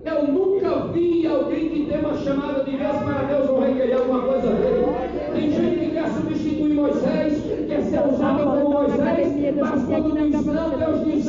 Eu 0.04 0.26
nunca 0.26 0.86
vi 0.92 1.26
alguém 1.26 1.68
que 1.68 1.86
tem 1.86 1.98
uma 2.00 2.16
chamada 2.16 2.64
de 2.64 2.76
Deus 2.76 2.96
para 2.96 3.22
Deus 3.24 3.50
não 3.50 3.60
requerer 3.60 3.96
alguma 3.96 4.22
coisa 4.22 4.48
dele. 4.48 4.86
Tem 5.34 5.50
gente 5.50 5.78
que 5.78 5.90
quer 5.90 6.08
substituir 6.08 6.74
Moisés, 6.74 7.42
quer 7.68 7.82
ser 7.82 8.00
usado 8.08 8.44
como 8.44 8.70
Moisés, 8.70 9.56
mas 9.56 9.84
quando 9.84 10.30
diz 10.30 10.46
não, 10.46 10.70
Deus 10.70 11.04
diz 11.04 11.19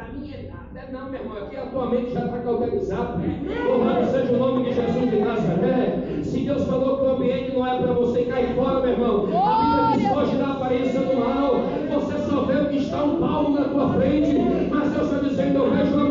para 0.00 0.08
mim 0.14 0.32
é 0.32 0.48
nada. 0.48 0.88
É 0.88 0.92
não, 0.92 1.10
meu 1.10 1.20
irmão, 1.20 1.36
aqui 1.36 1.56
a 1.56 1.66
tua 1.66 1.90
mente 1.90 2.12
já 2.12 2.24
está 2.24 2.38
cauterizada. 2.38 3.20
Louvado 3.68 4.10
seja 4.10 4.32
o 4.32 4.38
nome 4.38 4.64
de 4.64 4.74
Jesus 4.74 5.10
de 5.10 5.18
Nazaré. 5.18 6.22
Se 6.22 6.40
Deus 6.40 6.64
falou 6.64 6.96
que 6.96 7.04
o 7.04 7.10
ambiente 7.10 7.52
não 7.52 7.66
é 7.66 7.78
para 7.78 7.92
você 7.92 8.22
cair 8.22 8.54
fora, 8.54 8.80
meu 8.80 8.90
irmão, 8.90 9.28
a 9.34 9.92
Bíblia 9.92 10.08
diz: 10.08 10.08
foge 10.08 10.36
da 10.36 10.52
aparência 10.52 11.00
do 11.00 11.20
mal. 11.20 11.60
Você 11.92 12.18
só 12.30 12.42
vê 12.42 12.54
o 12.54 12.68
que 12.70 12.76
está 12.78 13.04
um 13.04 13.20
palmo 13.20 13.60
na 13.60 13.68
tua 13.68 13.92
frente, 13.92 14.38
mas 14.70 14.92
Deus 14.92 15.12
está 15.12 15.28
dizendo: 15.28 15.58
eu 15.58 15.70
vejo 15.70 15.94
amanhã, 15.94 16.09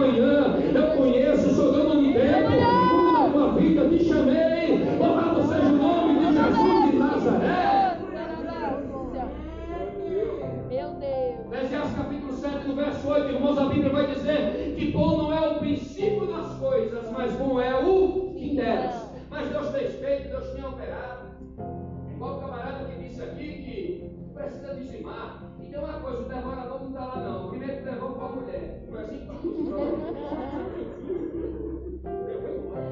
que 14.80 14.92
bom 14.92 15.18
não 15.18 15.34
é 15.34 15.50
o 15.50 15.60
princípio 15.60 16.26
das 16.26 16.58
coisas, 16.58 17.12
mas 17.12 17.34
bom 17.34 17.60
é 17.60 17.76
o 17.84 18.34
fim 18.34 18.56
delas. 18.56 19.10
Mas 19.30 19.50
Deus 19.50 19.70
fez 19.72 19.96
feito, 19.96 20.30
Deus 20.30 20.56
tinha 20.56 20.70
operado. 20.70 21.32
Igual 22.16 22.38
o 22.38 22.40
camarada 22.40 22.86
que 22.86 23.04
disse 23.04 23.22
aqui 23.22 23.46
que 23.46 24.10
precisa 24.34 24.76
dizimar. 24.76 25.44
E 25.60 25.66
tem 25.66 25.80
uma 25.80 26.00
coisa, 26.00 26.20
o 26.20 26.30
devorador 26.30 26.80
não 26.80 26.88
está 26.88 27.06
lá 27.06 27.18
não. 27.18 27.50
Primeiro 27.50 27.84
devolve 27.84 28.16
para 28.16 28.26
a 28.26 28.32
mulher. 28.32 28.86
Foi 28.90 29.00
assim 29.02 29.18
que 29.18 29.26
funcionou. 29.26 29.98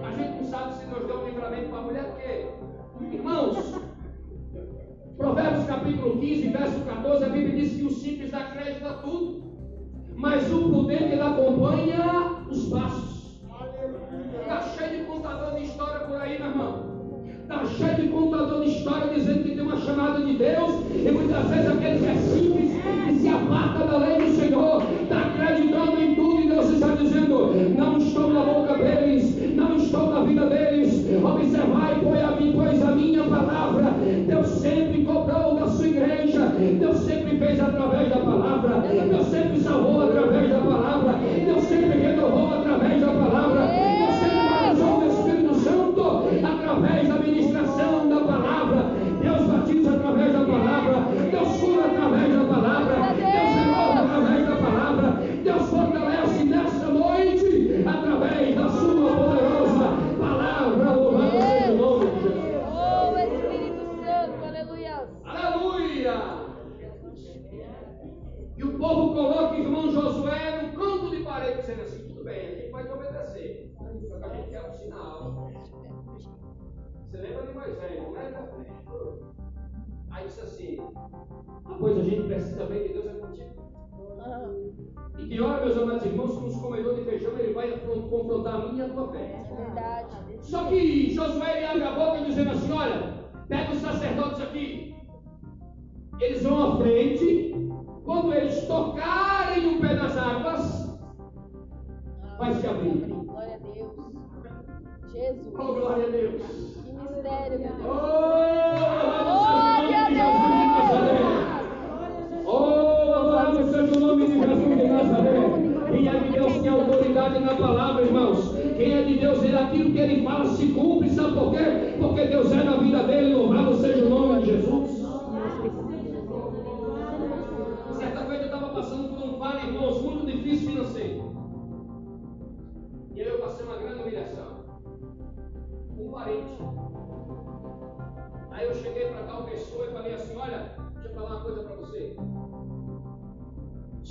A 0.03 0.11
gente 0.11 0.37
não 0.37 0.43
sabe 0.43 0.73
se 0.73 0.85
Deus 0.87 1.07
deu 1.07 1.19
um 1.21 1.25
livramento 1.25 1.69
para 1.69 1.79
a 1.79 1.83
mulher, 1.83 2.03
porque, 2.97 3.15
irmãos, 3.15 3.81
Provérbios 5.15 5.65
capítulo 5.65 6.19
15, 6.19 6.49
verso 6.49 6.81
14, 6.81 7.23
a 7.23 7.29
Bíblia 7.29 7.55
diz 7.55 7.77
que 7.77 7.83
o 7.83 7.89
simples 7.89 8.31
dá 8.31 8.51
crédito 8.51 8.85
a 8.85 8.93
tudo, 8.95 9.46
mas 10.17 10.51
o 10.51 10.69
prudente 10.69 11.03
ele 11.03 11.21
acompanha 11.21 12.41
os 12.49 12.65
passos. 12.69 13.39
Está 14.41 14.61
cheio 14.61 14.99
de 14.99 15.05
contador 15.05 15.55
de 15.55 15.65
história 15.65 15.99
por 16.07 16.19
aí, 16.19 16.39
meu 16.39 16.49
irmão. 16.49 16.87
Está 17.43 17.65
cheio 17.65 17.95
de 17.95 18.07
contador 18.09 18.63
de 18.63 18.71
história 18.71 19.13
dizendo 19.13 19.43
que 19.43 19.55
tem 19.55 19.61
uma 19.61 19.77
chamada 19.77 20.25
de 20.25 20.33
Deus, 20.33 20.71
e 20.93 21.11
muitas 21.11 21.49
vezes 21.49 21.69
aquele 21.69 21.99
que 21.99 22.05
é 22.05 22.15
simples 22.15 22.71
e 23.09 23.19
se 23.19 23.29
aparta 23.29 23.85
da 23.85 23.97
lei 23.97 24.17
do 24.17 24.35
Senhor, 24.35 24.83
está 25.03 25.19
acreditando 25.19 26.01
em 26.01 26.15
tudo, 26.15 26.41
e 26.41 26.49
Deus 26.49 26.69
está 26.71 26.87
dizendo: 26.95 27.53
não 27.77 27.99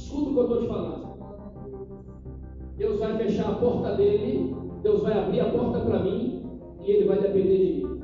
Escuta 0.06 0.30
o 0.30 0.34
que 0.34 0.38
eu 0.38 0.42
estou 0.44 0.60
te 0.60 0.68
falando. 0.68 1.06
Deus 2.76 3.00
vai 3.00 3.18
fechar 3.18 3.48
a 3.48 3.54
porta 3.54 3.96
dele, 3.96 4.54
Deus 4.80 5.02
vai 5.02 5.18
abrir 5.18 5.40
a 5.40 5.46
porta 5.46 5.80
para 5.80 5.98
mim 5.98 6.42
e 6.80 6.90
ele 6.92 7.08
vai 7.08 7.18
depender 7.18 7.56
de 7.58 7.72
mim. 7.74 8.00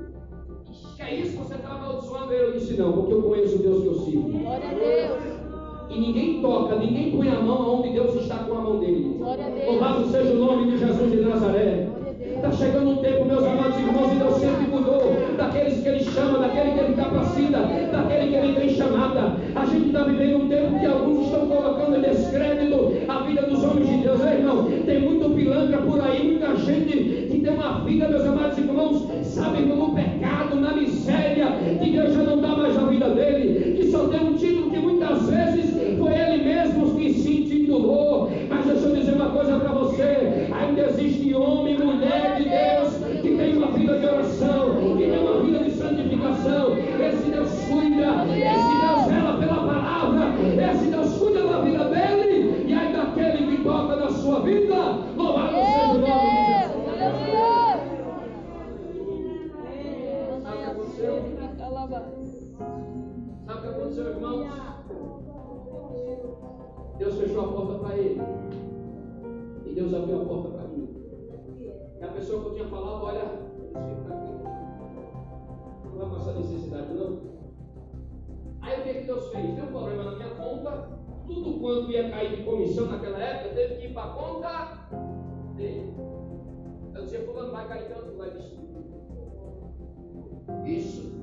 Que 0.97 1.03
é 1.03 1.15
isso? 1.15 1.38
Você 1.38 1.55
está 1.55 1.69
amaldiçoando 1.69 2.33
ele? 2.33 2.43
Eu 2.43 2.53
disse: 2.55 2.77
Não, 2.77 2.93
porque 2.93 3.12
eu 3.12 3.23
conheço 3.23 3.55
o 3.55 3.59
Deus 3.61 3.83
que 3.83 3.87
eu 3.87 3.95
sirvo. 3.95 4.31
Glória 4.31 4.69
a 4.69 4.75
Deus. 4.75 5.23
E 5.91 6.01
ninguém 6.01 6.43
toca, 6.43 6.75
ninguém 6.75 7.12
põe 7.12 7.29
a 7.29 7.41
mão 7.41 7.79
onde 7.79 7.91
Deus 7.91 8.17
está 8.17 8.38
com 8.38 8.53
a 8.53 8.61
mão 8.61 8.81
dele. 8.81 9.15
Glória 9.19 9.47
a 9.47 9.51
Deus. 9.51 9.67
Louvado 9.67 10.05
seja 10.09 10.33
o 10.33 10.38
nome 10.38 10.73
de 10.73 10.79
Jesus 10.79 11.12
de 11.12 11.21
Nazaré. 11.21 11.88
Está 12.35 12.51
chegando 12.51 12.91
um 12.91 12.97
tempo, 12.97 13.25
meus 13.27 13.45
amados 13.45 13.79
irmãos, 13.79 14.12
e 14.12 14.17
Deus 14.17 14.35
sempre 14.35 14.67
mudou 14.67 15.03
daqueles 15.37 15.81
que 15.81 15.88
Ele 15.88 16.03
chama, 16.03 16.41
daquele 16.41 16.73
que 16.73 16.79
Ele 16.81 16.95
capacita, 16.97 17.59
que 18.33 18.37
Ele 18.38 18.55
tem 18.55 18.71
chamada. 18.71 19.37
A 19.55 19.66
gente 19.66 19.88
está 19.88 20.05
vivendo 20.05 20.45
um 20.45 20.49
tempo 20.49 20.81
que 20.81 20.87
alguns 20.87 21.27
estão 21.27 21.47
colocando 21.47 21.97
em 21.97 22.01
descrédito 22.01 22.92
a 23.07 23.18
vida 23.25 23.42
dos 23.42 23.62
homens 23.62 23.88
de 23.88 23.97
Deus. 23.99 24.21
Ei, 24.25 24.38
irmão, 24.38 24.68
tem 24.87 25.01
muito 25.01 25.31
pilantra 25.31 25.79
por 25.79 26.01
aí, 26.01 26.27
muita 26.27 26.57
gente 26.57 27.29
que 27.31 27.40
tem 27.45 27.53
uma 27.53 27.85
vida, 27.85 28.09
meus 28.09 28.25
amados 28.25 28.57
irmãos, 28.57 29.07
sabe, 29.23 29.61
no 29.62 29.95
pecado, 29.95 30.12
Deus 66.99 67.19
fechou 67.19 67.41
a 67.45 67.53
porta 67.53 67.79
para 67.81 67.97
ele. 67.97 68.21
E 69.67 69.75
Deus 69.75 69.93
abriu 69.93 70.23
a 70.23 70.25
porta 70.25 70.49
para 70.51 70.69
mim. 70.69 70.88
E 72.01 72.05
a 72.05 72.09
pessoa 72.09 72.43
que 72.43 72.47
eu 72.47 72.55
tinha 72.55 72.67
falado, 72.67 73.05
olha. 73.05 73.25
Não 75.85 75.99
vai 75.99 76.11
passar 76.11 76.35
necessidade, 76.35 76.95
não. 76.95 77.19
Aí 78.61 78.81
o 78.81 78.83
que, 78.85 78.95
que 78.95 79.07
Deus 79.07 79.29
fez? 79.33 79.55
Deu 79.55 79.65
um 79.65 79.69
problema 79.69 80.05
na 80.05 80.12
minha 80.12 80.31
conta. 80.31 80.88
Tudo 81.27 81.61
quanto 81.61 81.91
ia 81.91 82.11
cair 82.11 82.37
de 82.37 82.43
comissão 82.45 82.87
naquela 82.87 83.19
época, 83.19 83.55
teve 83.55 83.77
que 83.77 83.87
ir 83.87 83.95
para 83.95 84.05
a 84.05 84.15
conta 84.15 84.88
dele. 85.57 85.95
Eu 86.95 87.03
dizia, 87.03 87.21
fulano, 87.23 87.53
vai 87.53 87.69
cair 87.69 87.88
tanto, 87.88 88.17
vai 88.17 88.31
distribuir. 88.31 88.62
Isso. 90.67 91.21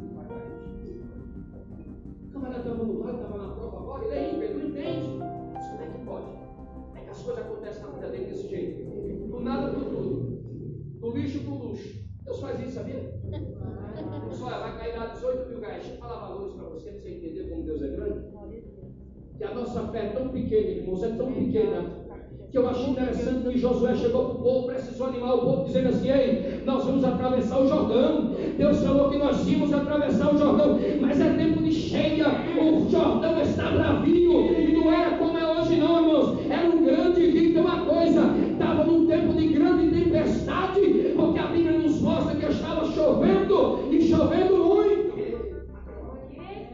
Camarada 2.49 2.57
estava 2.57 2.83
no 2.83 3.03
vale, 3.03 3.17
estava 3.17 3.37
na 3.37 3.53
prova 3.53 3.77
agora, 3.77 4.05
ele 4.05 4.15
é 4.15 4.33
ímpio, 4.33 4.57
não 4.57 4.69
entende. 4.69 5.07
Mas 5.53 5.67
como 5.67 5.81
é 5.83 5.85
que 5.85 6.05
pode? 6.05 6.25
Como 6.25 6.97
é 6.97 7.01
que 7.01 7.09
as 7.09 7.21
coisas 7.21 7.45
acontecem 7.45 7.83
na 7.83 7.89
vida 7.89 8.09
dele 8.09 8.25
desse 8.25 8.47
jeito? 8.47 9.27
Do 9.29 9.39
nada 9.41 9.71
pro 9.71 9.85
tudo. 9.85 10.99
Do 10.99 11.11
lixo 11.11 11.43
pro 11.43 11.53
luxo. 11.53 11.99
Deus 12.25 12.39
faz 12.39 12.59
isso, 12.59 12.71
sabia? 12.71 13.13
Só 14.31 14.45
vai 14.45 14.77
cair 14.79 14.97
lá 14.97 15.05
18 15.07 15.49
mil 15.49 15.59
reais. 15.59 15.83
Deixa 15.83 15.95
eu 15.95 15.99
falar 15.99 16.27
valores 16.27 16.53
para 16.53 16.69
você, 16.69 16.89
para 16.89 17.01
você 17.01 17.09
entender 17.09 17.49
como 17.49 17.63
Deus 17.63 17.81
é 17.83 17.87
grande. 17.87 18.19
Que 19.37 19.43
a 19.43 19.53
nossa 19.53 19.87
fé 19.87 19.99
é 19.99 20.09
tão 20.09 20.29
pequena, 20.29 20.69
irmãos, 20.69 21.03
é 21.03 21.09
tão 21.09 21.31
pequena. 21.31 21.99
Que 22.51 22.57
eu 22.57 22.67
acho 22.67 22.89
interessante 22.89 23.47
que 23.47 23.59
Josué 23.59 23.95
chegou 23.95 24.25
para 24.25 24.33
o 24.33 24.43
povo, 24.43 24.67
precisou 24.67 25.07
animar 25.07 25.35
o 25.35 25.41
povo, 25.41 25.65
dizendo 25.65 25.89
assim: 25.89 26.09
Ei, 26.09 26.63
nós 26.65 26.83
vamos 26.83 27.03
atravessar 27.03 27.61
o 27.61 27.67
Jordão. 27.67 28.31
Deus 28.57 28.83
falou 28.83 29.09
que 29.11 29.17
nós 29.19 29.45
tínhamos 29.45 29.71
atravessar 29.71 30.33
o 30.33 30.37
Jordão, 30.37 30.79
mas 30.99 31.21
é 31.21 31.37
tempo 31.37 31.61
de 31.61 31.68
cheia. 31.89 32.27
O 32.61 32.87
Jordão 32.89 33.41
está 33.41 33.71
bravio, 33.71 34.45
e 34.59 34.73
não 34.73 34.93
era 34.93 35.17
como 35.17 35.37
é 35.37 35.45
hoje, 35.45 35.75
não, 35.77 36.01
irmãos. 36.01 36.37
Era 36.49 36.67
um 36.67 36.83
grande 36.83 37.29
rio. 37.29 37.49
Uma 37.59 37.81
coisa: 37.81 38.35
estava 38.51 38.83
num 38.83 39.05
tempo 39.07 39.33
de 39.33 39.47
grande 39.47 39.89
tempestade, 39.89 41.13
porque 41.15 41.39
a 41.39 41.47
Bíblia 41.47 41.77
nos 41.79 42.01
mostra 42.01 42.35
que 42.35 42.45
estava 42.45 42.85
chovendo 42.91 43.79
e 43.91 44.01
chovendo 44.01 44.57
muito. 44.57 45.09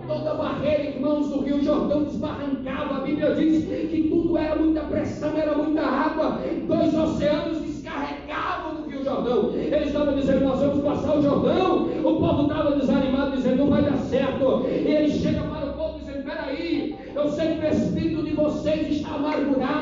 Toda 0.08 0.36
barreira, 0.36 0.84
irmãos, 0.84 1.30
do 1.30 1.42
Rio 1.42 1.64
Jordão 1.64 2.04
desbarrancava. 2.04 2.98
A 2.98 3.00
Bíblia 3.00 3.34
diz 3.34 3.66
que 3.66 4.08
tudo 4.10 4.38
era 4.38 4.56
muita 4.56 4.82
pressão, 4.82 5.36
era 5.36 5.58
muita 5.58 5.82
água. 5.82 6.40
Dois 6.68 6.94
oceanos 6.94 7.62
descarregavam 7.62 8.82
no 8.82 8.88
Rio 8.88 9.04
Jordão. 9.04 9.52
Eles 9.56 9.88
estavam 9.88 10.14
dizendo: 10.14 10.46
Nós 10.46 10.60
vamos 10.60 10.84
passar 10.84 11.18
o 11.18 11.22
Jordão. 11.24 11.88
O 12.04 12.20
povo 12.20 12.44
estava 12.44 12.76
desanimado, 12.76 13.36
dizendo: 13.36 13.58
Não 13.58 13.70
vai 13.72 13.82
dar 13.82 13.95
certo. 14.10 14.66
E 14.68 14.88
ele 14.88 15.10
chega 15.12 15.42
para 15.42 15.66
o 15.68 15.74
povo 15.74 16.00
dizendo: 16.00 16.24
Peraí, 16.24 16.96
eu 17.14 17.30
sei 17.30 17.56
que 17.56 17.66
o 17.66 17.70
espírito 17.70 18.24
de 18.24 18.32
vocês 18.32 18.88
está 18.90 19.16
amargurado. 19.16 19.75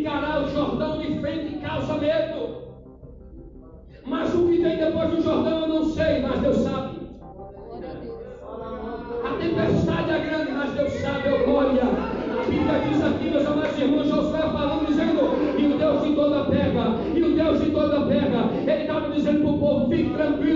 encarar 0.00 0.44
o 0.44 0.48
Jordão 0.48 0.98
de 0.98 1.18
frente 1.18 1.56
causa 1.58 1.94
medo. 1.94 2.64
Mas 4.04 4.34
o 4.34 4.48
que 4.48 4.58
vem 4.58 4.76
depois 4.76 5.10
do 5.10 5.22
Jordão 5.22 5.60
eu 5.60 5.68
não 5.68 5.84
sei, 5.84 6.20
mas 6.20 6.40
Deus 6.40 6.56
sabe. 6.58 6.94
A 9.24 9.36
tempestade 9.38 10.10
é 10.10 10.18
grande, 10.18 10.52
mas 10.52 10.70
Deus 10.72 10.92
sabe, 10.94 11.28
eu 11.28 11.44
glória. 11.44 11.82
A 11.82 12.44
Bíblia 12.44 12.80
diz 12.88 13.02
aqui, 13.02 13.30
meus 13.30 13.46
amados 13.46 13.78
irmãos, 13.78 14.08
Josué 14.08 14.40
falando, 14.40 14.86
dizendo, 14.86 15.58
e 15.58 15.66
o 15.72 15.78
Deus 15.78 16.02
de 16.02 16.14
toda 16.14 16.44
pega, 16.44 16.84
e 17.14 17.22
o 17.22 17.34
Deus 17.34 17.60
de 17.60 17.70
toda 17.70 18.06
pega, 18.06 18.70
ele 18.70 18.82
estava 18.82 19.10
dizendo 19.10 19.40
para 19.40 19.50
o 19.50 19.58
povo, 19.58 19.88
fique 19.88 20.10
tranquilo 20.10 20.53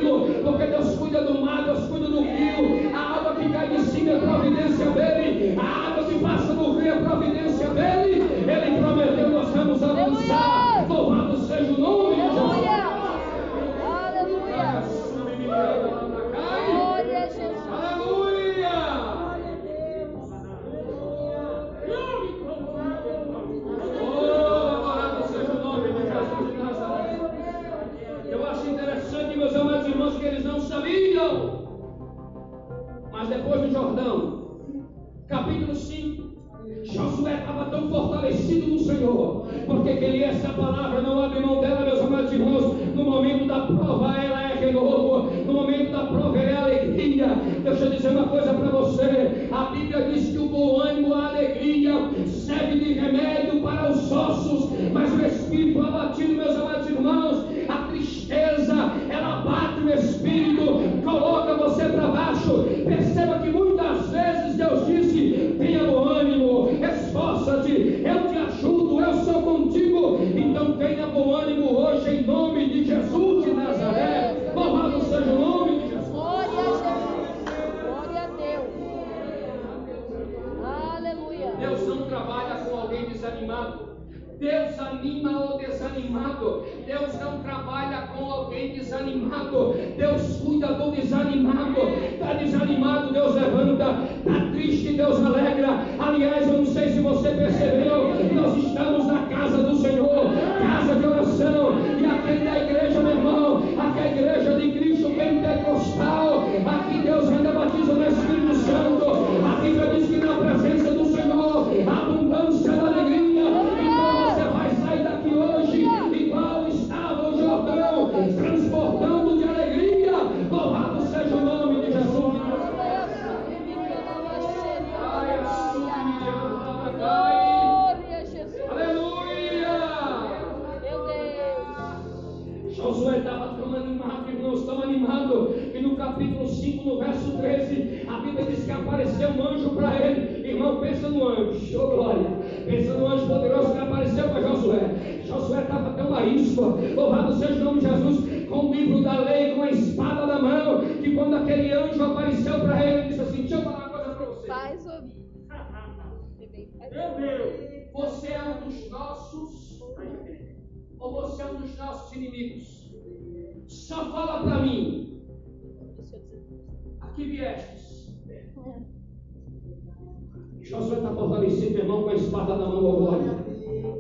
mão, 172.81 172.93
glória. 172.93 173.49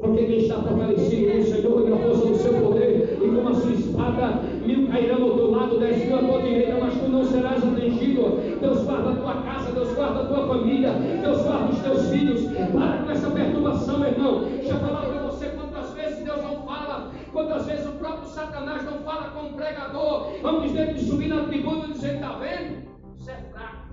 Porque 0.00 0.24
quem 0.24 0.38
está 0.38 0.62
fortalecido 0.62 1.34
no 1.34 1.44
Senhor 1.44 1.86
e 1.86 1.90
na 1.90 1.96
força 1.96 2.26
do 2.26 2.36
seu 2.36 2.52
poder, 2.54 3.18
e 3.20 3.28
com 3.28 3.48
a 3.48 3.54
sua 3.54 3.72
espada, 3.72 4.40
mil 4.64 4.86
cairão 4.88 5.22
ao 5.22 5.36
teu 5.36 5.50
lado, 5.50 5.78
dez 5.78 6.04
mil 6.04 6.16
à 6.16 6.20
tua 6.20 6.42
direita, 6.42 6.78
mas 6.80 6.94
tu 6.94 7.08
não 7.08 7.24
serás 7.24 7.64
atingido. 7.64 8.58
Deus 8.60 8.84
guarda 8.84 9.10
a 9.10 9.16
tua 9.16 9.34
casa, 9.42 9.72
Deus 9.72 9.92
guarda 9.94 10.20
a 10.20 10.26
tua 10.26 10.46
família, 10.46 10.92
Deus 10.92 11.42
guarda 11.42 11.72
os 11.72 11.78
teus 11.80 12.08
filhos. 12.10 12.42
Para 12.72 13.02
com 13.02 13.10
essa 13.10 13.30
perturbação, 13.30 13.98
meu 13.98 14.08
irmão. 14.08 14.44
Deixa 14.44 14.74
eu 14.74 14.78
falar 14.78 15.00
para 15.00 15.22
você 15.22 15.46
quantas 15.46 15.92
vezes 15.92 16.24
Deus 16.24 16.42
não 16.42 16.62
fala, 16.62 17.10
quantas 17.32 17.66
vezes 17.66 17.86
o 17.86 17.92
próprio 17.92 18.28
Satanás 18.28 18.84
não 18.84 18.98
fala 19.00 19.30
com 19.30 19.48
o 19.48 19.52
pregador, 19.54 20.28
antes 20.44 20.72
dele 20.72 20.98
subir 21.00 21.28
na 21.28 21.44
tribuna 21.44 21.86
e 21.86 21.92
dizer: 21.92 22.14
está 22.14 22.38
vendo? 22.38 22.88
Você 23.16 23.32
é 23.32 23.50
fraco. 23.52 23.88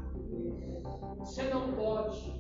Você 1.20 1.44
não 1.52 1.62
pode. 1.74 2.35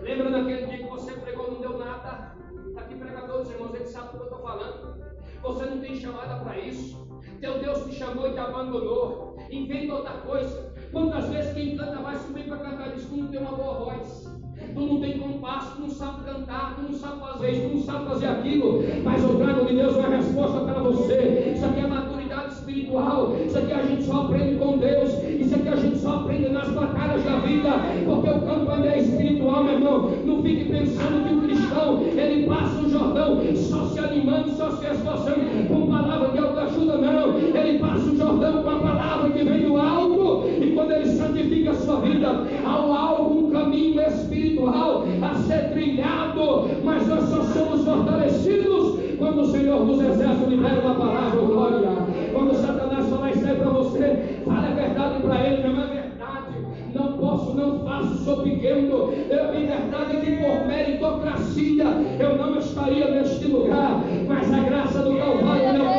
Lembra 0.00 0.30
daquele 0.30 0.66
dia 0.66 0.78
que 0.78 0.90
você 0.90 1.12
pregou 1.12 1.52
não 1.52 1.60
deu 1.60 1.78
nada? 1.78 2.34
Está 2.68 2.80
aqui 2.80 2.94
pregadores, 2.96 3.50
irmãos, 3.50 3.74
ele 3.74 3.86
sabe 3.86 4.08
do 4.08 4.10
que 4.12 4.18
eu 4.18 4.24
estou 4.24 4.40
falando. 4.40 4.96
Você 5.42 5.64
não 5.64 5.80
tem 5.80 5.94
chamada 5.96 6.44
para 6.44 6.58
isso. 6.58 7.06
Teu 7.40 7.58
Deus 7.58 7.84
te 7.84 7.94
chamou 7.94 8.28
e 8.28 8.32
te 8.32 8.38
abandonou. 8.38 9.36
Inventa 9.50 9.94
outra 9.94 10.12
coisa. 10.12 10.72
Quantas 10.92 11.28
vezes 11.28 11.54
quem 11.54 11.76
canta 11.76 11.96
vai 12.02 12.16
subir 12.16 12.44
para 12.44 12.58
cantar 12.58 12.92
diz 12.92 13.04
que 13.04 13.16
não 13.16 13.28
tem 13.28 13.40
uma 13.40 13.52
boa 13.52 13.74
voz. 13.74 14.36
Tu 14.74 14.80
não 14.80 15.00
tem 15.00 15.18
compasso, 15.18 15.76
tu 15.76 15.82
não 15.82 15.90
sabe 15.90 16.24
cantar, 16.24 16.76
tu 16.76 16.82
não 16.82 16.92
sabe 16.92 17.20
fazer 17.20 17.50
isso, 17.50 17.68
tu 17.68 17.74
não 17.76 17.82
sabe 17.82 18.06
fazer 18.06 18.26
aquilo. 18.26 18.82
Mas 19.04 19.22
eu 19.22 19.38
trago 19.38 19.66
de 19.66 19.74
Deus 19.74 19.96
uma 19.96 20.08
resposta 20.08 20.60
para 20.60 20.80
você. 20.80 21.52
Isso 21.54 21.64
aqui 21.64 21.80
é 21.80 21.86
maturidade 21.86 22.25
espiritual. 22.76 23.36
Isso 23.44 23.58
aqui 23.58 23.72
a 23.72 23.82
gente 23.82 24.04
só 24.04 24.22
aprende 24.22 24.56
com 24.56 24.78
Deus. 24.78 25.10
Isso 25.40 25.54
aqui 25.54 25.68
a 25.68 25.76
gente 25.76 25.98
só 25.98 26.16
aprende 26.16 26.48
nas 26.50 26.68
batalhas 26.68 27.24
da 27.24 27.36
vida. 27.38 27.70
Porque 28.04 28.30
o 28.30 28.40
campo 28.40 28.84
é 28.84 28.98
espiritual, 28.98 29.64
meu 29.64 29.74
irmão. 29.74 30.10
Não 30.24 30.42
fique 30.42 30.64
pensando 30.66 31.26
que 31.26 31.34
o 31.34 31.40
cristão 31.42 32.02
ele 32.02 32.46
passa 32.46 32.80
o 32.80 32.90
Jordão 32.90 33.40
só 33.54 33.84
se 33.86 33.98
animando, 33.98 34.50
só 34.50 34.70
se 34.70 34.86
esforçando 34.86 35.68
com 35.68 35.86
palavra 35.86 36.28
de 36.28 36.38
autoajuda, 36.38 36.98
não. 36.98 37.38
Ele 37.38 37.78
passa 37.78 38.10
o 38.10 38.16
Jordão 38.16 38.62
com 38.62 38.70
a 38.70 38.78
palavra 38.78 39.30
que 39.30 39.44
vem 39.44 39.62
do 39.62 39.76
alto. 39.76 40.48
E 40.48 40.72
quando 40.74 40.92
ele 40.92 41.06
santifica 41.06 41.70
a 41.70 41.74
sua 41.74 42.00
vida, 42.00 42.44
há 42.64 42.70
algo, 42.70 43.46
um 43.46 43.50
caminho 43.50 44.00
espiritual 44.02 45.04
a 45.22 45.34
ser 45.34 45.70
trilhado. 45.72 46.68
Mas 46.84 47.06
nós 47.06 47.24
só 47.24 47.42
somos 47.42 47.84
fortalecidos 47.84 48.96
quando 49.18 49.40
o 49.40 49.46
Senhor 49.46 49.84
dos 49.84 50.00
Exércitos 50.00 50.48
libera 50.48 50.80
uma 50.80 50.94
palavra, 50.94 51.40
glória. 51.40 52.05
Você, 53.96 54.42
fale 54.44 54.66
a 54.66 54.70
verdade 54.70 55.22
para 55.22 55.46
ele, 55.46 55.68
não 55.68 55.82
é 55.82 55.86
verdade. 55.86 56.06
Não 56.94 57.12
posso, 57.18 57.54
não 57.54 57.84
faço, 57.84 58.24
sou 58.24 58.42
pequeno. 58.42 59.12
Eu 59.30 59.48
tenho 59.48 59.66
verdade 59.66 60.16
que 60.18 60.32
por 60.36 60.66
meritocracia 60.66 61.84
eu 62.18 62.36
não 62.36 62.58
estaria 62.58 63.10
neste 63.10 63.46
lugar. 63.46 64.02
Mas 64.28 64.52
a 64.52 64.60
graça 64.60 64.98
do 65.00 65.16
Calvário 65.16 65.72
me 65.72 65.95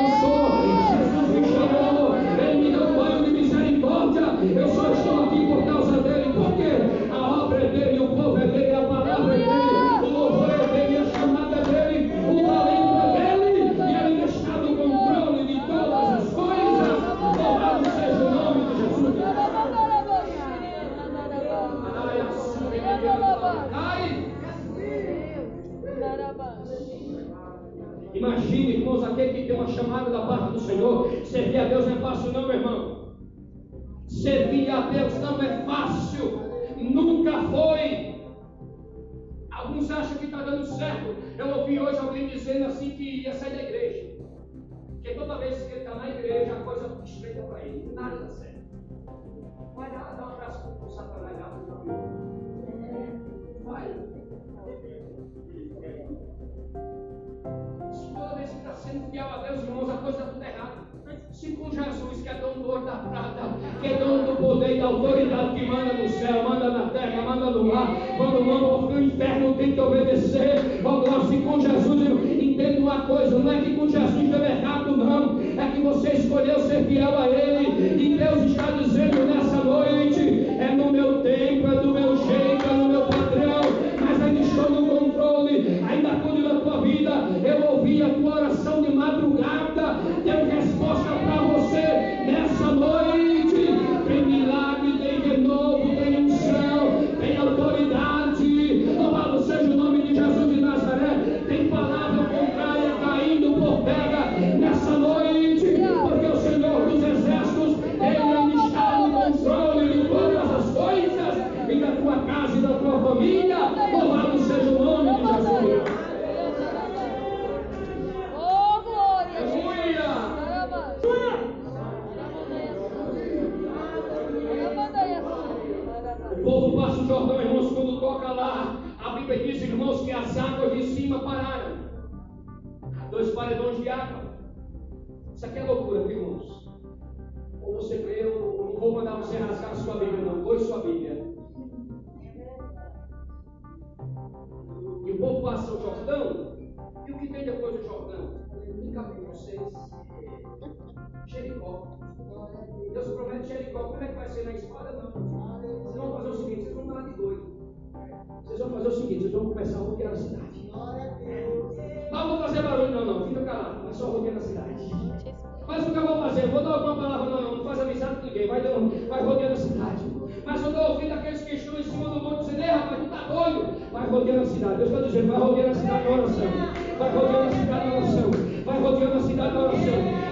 Senhor. 179.50 180.27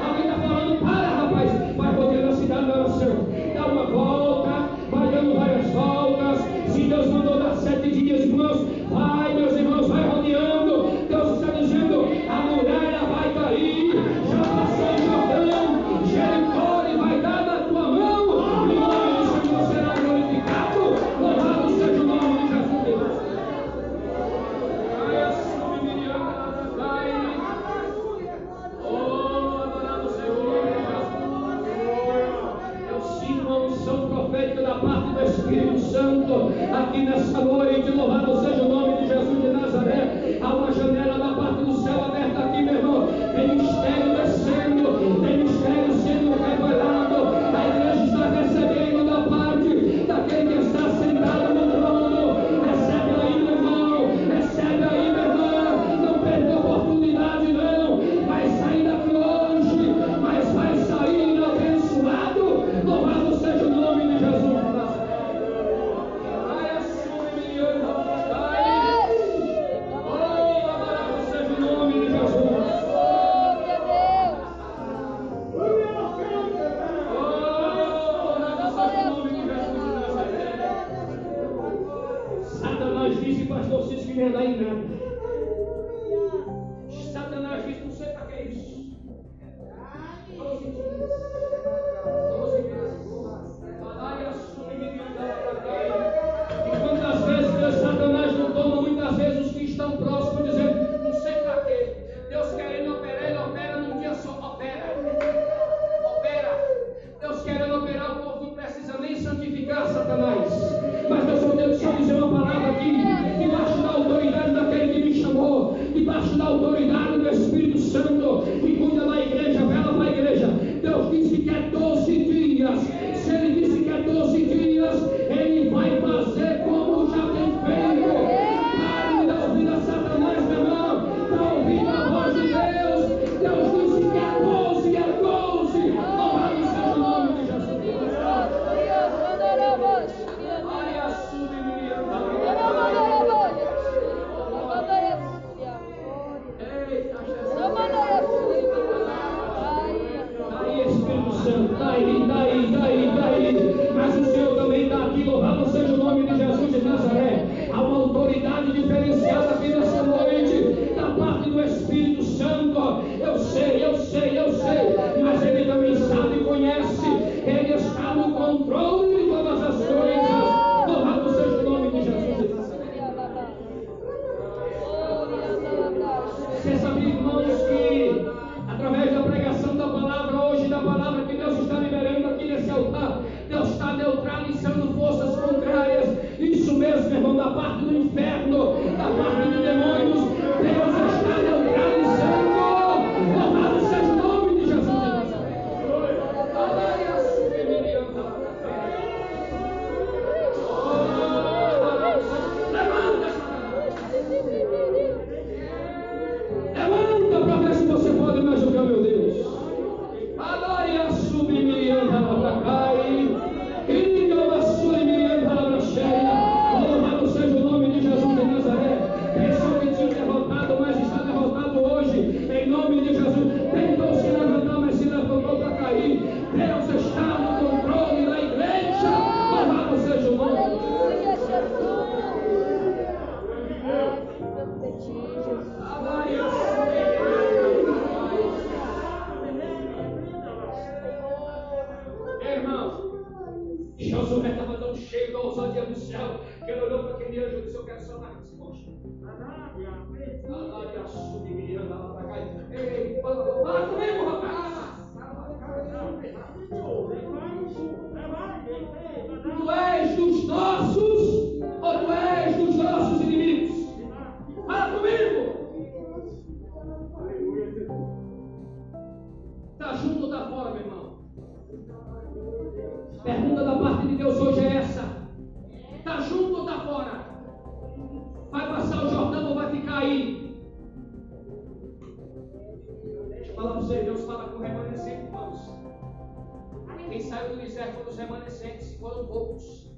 fizer 287.75 287.91
dos 287.91 288.07
os 288.07 288.17
remanescentes, 288.17 288.91
que 288.91 288.99
foram 288.99 289.25
poucos. 289.25 289.91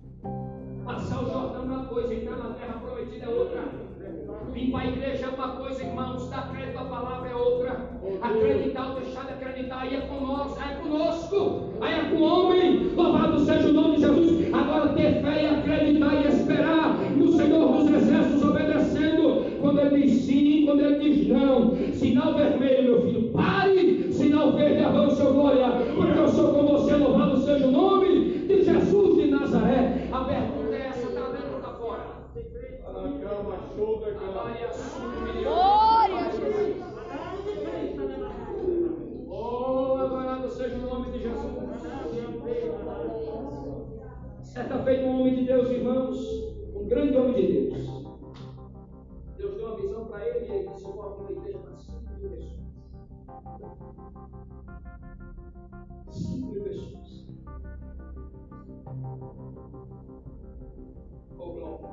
Passar 0.83 1.21
o 1.21 1.29
Jordão 1.29 1.61
é 1.61 1.65
uma 1.65 1.85
coisa, 1.85 2.11
entrar 2.11 2.37
na 2.37 2.55
terra 2.55 2.79
prometida 2.79 3.25
é 3.25 3.29
outra. 3.29 3.61
Vim 4.51 4.71
para 4.71 4.79
a 4.79 4.87
igreja 4.87 5.25
é 5.27 5.29
uma 5.29 5.57
coisa, 5.57 5.83
irmãos, 5.83 6.27
dar 6.29 6.49
crédito 6.51 6.79
à 6.79 6.85
palavra 6.85 7.29
é 7.29 7.35
outra. 7.35 7.91
Acreditar 8.23 8.89
ou 8.89 8.99
deixar 8.99 9.25
de 9.25 9.33
acreditar, 9.33 9.81
aí 9.81 9.95
é 9.95 10.01
conosco, 10.01 10.59
aí 10.59 10.71
é 10.71 10.75
conosco, 10.77 11.73
aí 11.79 11.93
é 11.93 12.09
com 12.09 12.15
o 12.15 12.23
homem. 12.23 12.46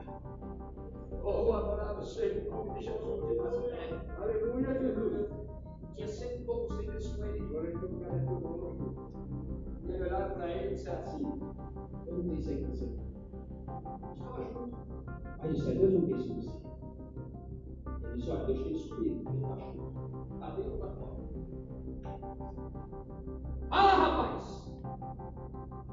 Oh. 0.07 0.35
Oh, 1.27 1.53
adorado 1.53 2.05
seja 2.05 2.47
o 2.49 2.51
nome 2.51 2.79
de 2.79 2.85
Jesus 2.85 3.27
de 3.27 3.35
Nazaré. 3.37 4.01
Aleluia, 4.21 4.79
Jesus. 4.79 5.31
Tinha 5.95 6.09
cento 6.09 6.41
e 6.41 6.45
poucos 6.45 6.79
líderes 6.79 7.07
com 7.09 7.25
ele. 7.25 7.45
Agora 7.45 7.67
ele 7.67 7.79
foi 7.79 7.89
para 7.89 8.17
E 9.83 9.93
ele 9.93 10.03
olharam 10.03 10.35
para 10.35 10.51
ele 10.51 10.67
e 10.67 10.75
disseram 10.75 10.99
assim: 11.01 11.41
Eu 12.07 12.19
não 12.19 12.43
tenho 12.43 12.59
que 12.59 12.71
você. 12.71 12.85
Estava 14.13 14.45
junto. 14.53 14.77
Mas 15.39 15.57
disse: 15.57 15.71
É 15.71 15.75
Deus 15.75 15.93
não 15.93 16.01
disse 16.01 16.29
você. 16.33 16.51
Ele 18.05 18.17
disse: 18.17 18.31
Olha, 18.31 18.45
Deus 18.45 18.63
tem 18.63 18.73
escolhido. 18.73 19.31
Ele 19.31 19.37
está 19.37 19.57
junto. 19.57 20.35
Está 20.35 20.51
dentro 20.51 20.75
está 20.75 20.89
fora? 20.89 21.15
Fala, 23.69 23.93
rapaz! 23.93 24.73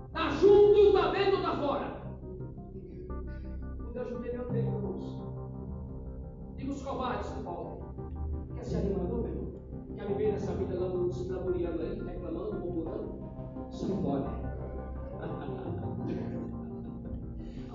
Está 0.08 0.30
junto, 0.30 0.80
está 0.88 1.12
dentro 1.12 1.36
está 1.38 1.56
fora? 4.12 4.42
Com 4.42 4.52
Deus 4.52 4.74
não. 4.82 5.32
Diga 6.58 6.72
os 6.72 6.82
covardes 6.82 7.30
que 7.30 7.44
voltem. 7.44 7.84
Quer 8.56 8.64
ser 8.64 8.78
animador, 8.78 9.22
meu 9.22 9.30
irmão? 9.30 9.52
Quer 9.96 10.08
viver 10.08 10.32
nessa 10.34 10.52
vida 10.54 10.80
lá 10.80 11.12
se 11.12 11.30
laboreando 11.30 11.82
aí, 11.82 12.02
reclamando, 12.06 12.60
murmurando? 12.60 13.14
Sai 13.72 13.90
fora. 13.90 14.52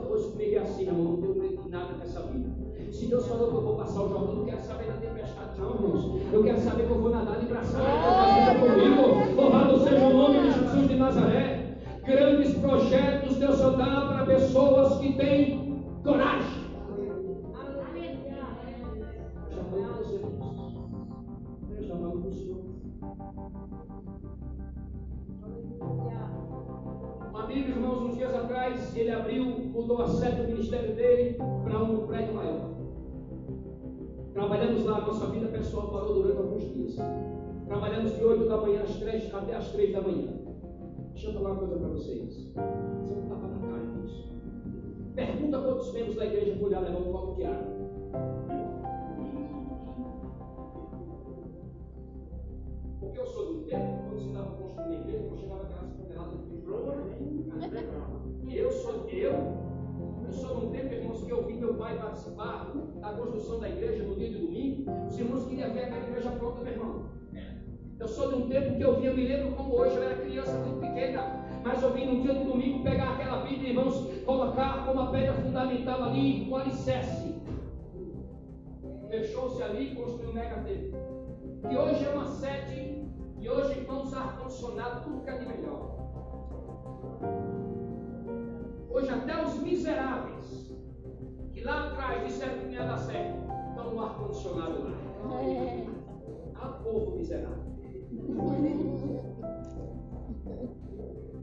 Hoje 0.08 0.30
comigo 0.30 0.54
é 0.54 0.58
assim, 0.58 0.82
irmão, 0.86 1.16
não 1.16 1.34
tenho 1.34 1.68
nada 1.68 1.92
nessa 1.98 2.22
vida. 2.22 2.66
Se 2.92 3.06
Deus 3.06 3.26
falou 3.26 3.48
que 3.50 3.56
eu 3.56 3.62
vou 3.62 3.76
passar 3.76 4.02
o 4.02 4.08
Jordão, 4.08 4.28
eu 4.28 4.36
não 4.36 4.44
quero 4.44 4.60
saber 4.60 4.86
da 4.86 4.92
tempestade, 4.94 5.60
não, 5.60 5.74
irmãos. 5.74 6.32
Eu 6.32 6.44
quero 6.44 6.60
saber 6.60 6.86
que 6.86 6.92
eu 6.92 7.00
vou 7.00 7.10
nadar 7.10 7.40
de 7.40 7.46
braçada 7.46 7.84
com 8.60 8.66
comigo. 8.66 9.40
Louvado 9.40 9.78
seja 9.80 10.06
o 10.06 10.16
nome 10.16 10.40
de 10.40 10.52
Jesus 10.52 10.88
de 10.88 10.96
Nazaré. 10.96 11.78
Grandes 12.04 12.54
projetos 12.58 13.36
Deus 13.36 13.56
só 13.56 13.70
dá 13.70 14.06
para 14.06 14.26
pessoas 14.26 14.98
que 14.98 15.14
têm 15.14 15.65
coragem. 16.06 16.66
Com 19.70 19.82
você, 19.82 20.20
Deus 21.68 21.86
já 21.86 21.96
falou 21.96 22.22
com 22.22 22.28
o 22.28 22.32
Senhor. 22.32 22.58
Um 27.32 27.36
amigo, 27.36 27.70
irmãos, 27.70 28.02
uns 28.02 28.16
dias 28.16 28.34
atrás, 28.34 28.96
ele 28.96 29.10
abriu, 29.10 29.44
mudou 29.44 30.02
a 30.02 30.08
sede 30.08 30.42
do 30.42 30.48
ministério 30.48 30.94
dele 30.94 31.36
para 31.64 31.82
um 31.82 32.06
prédio 32.06 32.34
maior. 32.34 32.70
Trabalhamos 34.32 34.84
lá, 34.84 35.00
nossa 35.00 35.26
vida 35.26 35.48
pessoal 35.48 35.88
parou 35.88 36.22
durante 36.22 36.38
alguns 36.38 36.72
dias. 36.72 36.96
Trabalhamos 37.66 38.14
de 38.16 38.24
8 38.24 38.48
da 38.48 38.56
manhã 38.58 38.82
às 38.82 38.94
3, 38.96 39.34
até 39.34 39.56
às 39.56 39.72
3 39.72 39.92
da 39.92 40.02
manhã. 40.02 40.28
Deixa 41.12 41.30
eu 41.30 41.34
falar 41.34 41.50
uma 41.50 41.58
coisa 41.58 41.76
para 41.76 41.88
vocês. 41.88 42.54
Você 43.02 43.14
não 43.14 43.22
disso. 43.22 43.55
Pergunta 45.16 45.58
quantos 45.58 45.92
membros 45.94 46.16
da 46.16 46.26
igreja 46.26 46.58
lá 46.60 46.80
levar 46.80 46.98
um 46.98 47.10
copo 47.10 47.36
de 47.36 47.46
água. 47.46 47.74
Porque 53.00 53.18
eu 53.18 53.26
sou 53.26 53.54
do 53.54 53.60
tempo, 53.62 54.04
quando 54.04 54.20
se 54.20 54.28
estava 54.28 54.50
construindo 54.56 54.92
a 54.92 55.00
igreja, 55.00 55.24
eu 55.24 55.36
chegava 55.38 55.62
aquelas 55.62 55.90
toneladas 55.94 56.38
de 56.38 56.50
tijolo. 56.50 56.92
Eu 58.50 58.70
sou 58.70 59.08
eu 59.08 59.66
eu 60.26 60.32
sou 60.32 60.56
um 60.58 60.70
tempo, 60.70 60.92
irmãos, 60.92 61.22
que 61.22 61.30
eu 61.30 61.46
vi 61.46 61.54
meu 61.54 61.74
pai 61.74 61.96
participar 61.96 62.72
da 63.00 63.10
construção 63.10 63.60
da 63.60 63.68
igreja 63.68 64.02
no 64.02 64.16
dia 64.16 64.28
de 64.28 64.38
domingo. 64.38 64.90
Os 65.08 65.18
irmãos 65.18 65.46
queriam 65.46 65.72
ver 65.72 65.84
aquela 65.84 66.08
igreja 66.08 66.30
pronta, 66.32 66.62
meu 66.62 66.72
irmão. 66.72 67.04
Eu 67.98 68.08
sou 68.08 68.28
de 68.28 68.34
um 68.34 68.48
tempo 68.48 68.76
que 68.76 68.82
eu 68.82 69.00
vi, 69.00 69.06
eu 69.06 69.14
me 69.14 69.26
lembro 69.26 69.56
como 69.56 69.74
hoje, 69.74 69.96
eu 69.96 70.02
era 70.02 70.16
criança 70.16 70.58
muito 70.58 70.80
pequena, 70.80 71.45
mas 71.66 71.82
eu 71.82 71.92
vim 71.92 72.06
no 72.06 72.22
dia 72.22 72.32
de 72.32 72.44
domingo 72.44 72.84
pegar 72.84 73.14
aquela 73.14 73.44
Bíblia, 73.44 73.70
irmãos, 73.70 74.08
colocar 74.24 74.86
como 74.86 75.00
a 75.00 75.10
pedra 75.10 75.34
fundamental 75.34 76.04
ali, 76.04 76.48
o 76.48 76.54
alicerce. 76.54 77.34
Fechou-se 79.08 79.60
ali 79.64 79.92
e 79.92 79.96
construiu 79.96 80.30
um 80.30 80.34
mega 80.34 80.60
templo. 80.60 80.96
E 81.68 81.76
hoje 81.76 82.04
é 82.04 82.10
uma 82.10 82.26
sede, 82.28 83.04
e 83.40 83.50
hoje, 83.50 83.80
irmãos, 83.80 84.14
ar-condicionado, 84.14 85.02
tudo 85.02 85.24
que 85.24 85.30
é 85.30 85.38
de 85.38 85.46
melhor. 85.46 85.96
Hoje 88.88 89.10
até 89.10 89.44
os 89.44 89.58
miseráveis, 89.58 90.72
que 91.52 91.64
lá 91.64 91.88
atrás 91.88 92.24
disseram 92.26 92.58
que 92.60 92.66
não 92.66 92.72
ia 92.74 92.84
dar 92.84 92.98
certo, 92.98 93.38
estão 93.70 93.92
no 93.92 94.04
ar-condicionado 94.04 94.84
lá. 94.84 94.92
É. 95.42 95.84
A 96.54 96.68
povo 96.68 97.16
miserável. 97.16 97.66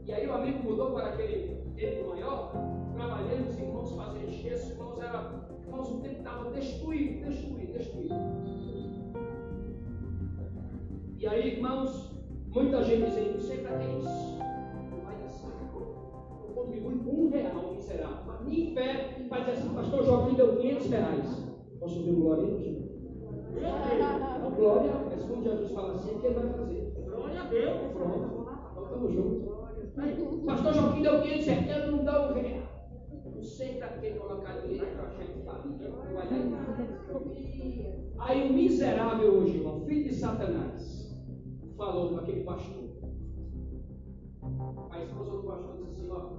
E 0.06 0.12
aí 0.12 0.26
o 0.26 0.34
amigo 0.34 0.62
mudou 0.62 0.90
para 0.92 1.08
aquele 1.08 1.56
tempo 1.76 2.10
maior, 2.10 2.52
trabalhando, 2.94 3.48
os 3.48 3.58
irmãos 3.58 3.92
fazendo 3.92 4.30
gesso, 4.30 4.66
os 4.66 4.70
irmãos 4.72 4.98
eram, 5.00 5.44
irmãos, 5.66 5.90
o 5.90 6.00
tempo 6.00 6.18
estava 6.18 6.50
destruído, 6.50 7.26
destruído, 7.26 7.72
destruído. 7.72 8.14
E 11.18 11.26
aí, 11.26 11.56
irmãos, 11.56 12.10
muita 12.48 12.84
gente 12.84 13.06
dizendo, 13.06 13.32
não 13.32 13.40
sei 13.40 13.58
para 13.58 13.78
que 13.78 13.98
isso 13.98 14.34
contribui 16.54 16.98
com 16.98 17.10
um 17.10 17.30
real 17.30 17.74
miserável. 17.74 18.18
Mas 18.26 18.44
nem 18.46 18.74
fé 18.74 19.26
para 19.28 19.40
dizer 19.40 19.52
assim, 19.52 19.74
pastor 19.74 20.04
Joaquim 20.04 20.34
deu 20.34 20.56
500 20.56 20.86
reais. 20.90 21.44
Posso 21.80 21.98
ouvir 21.98 22.12
glória 22.12 22.44
aí, 22.44 22.82
Não, 24.40 24.50
glória, 24.50 24.92
mas 25.10 25.22
quando 25.22 25.42
Jesus 25.42 25.72
fala 25.72 25.94
assim, 25.94 26.14
o 26.14 26.18
que 26.20 26.26
ele 26.26 26.34
vai 26.34 26.48
fazer? 26.52 26.92
Glória 27.04 27.40
a 27.40 27.44
Deus. 27.44 27.92
Pronto. 27.92 28.46
Então 28.72 28.84
estamos 28.84 29.12
juntos. 29.12 29.53
Pastor 29.94 30.74
Joaquim 30.74 31.02
deu 31.02 31.22
500 31.22 31.46
reais, 31.46 31.70
ele 31.70 31.90
não 31.92 32.04
dá 32.04 32.28
um 32.28 32.34
real. 32.34 32.64
Não 33.34 33.42
sei 33.42 33.74
para 33.76 33.88
que 33.88 34.10
colocar 34.10 34.60
dinheiro 34.60 34.86
para 34.96 35.06
a 35.06 35.10
gente 35.10 35.44
Aí 38.18 38.50
o 38.50 38.52
miserável 38.52 39.34
hoje, 39.34 39.58
irmão, 39.58 39.84
filho 39.84 40.08
de 40.08 40.14
Satanás, 40.14 41.14
falou 41.76 42.08
para 42.08 42.22
aquele 42.22 42.42
pastor. 42.42 42.84
A 44.90 45.02
esposa 45.02 45.30
do 45.30 45.42
pastor 45.44 45.76
disse 45.76 46.00
assim: 46.00 46.10
ó, 46.10 46.30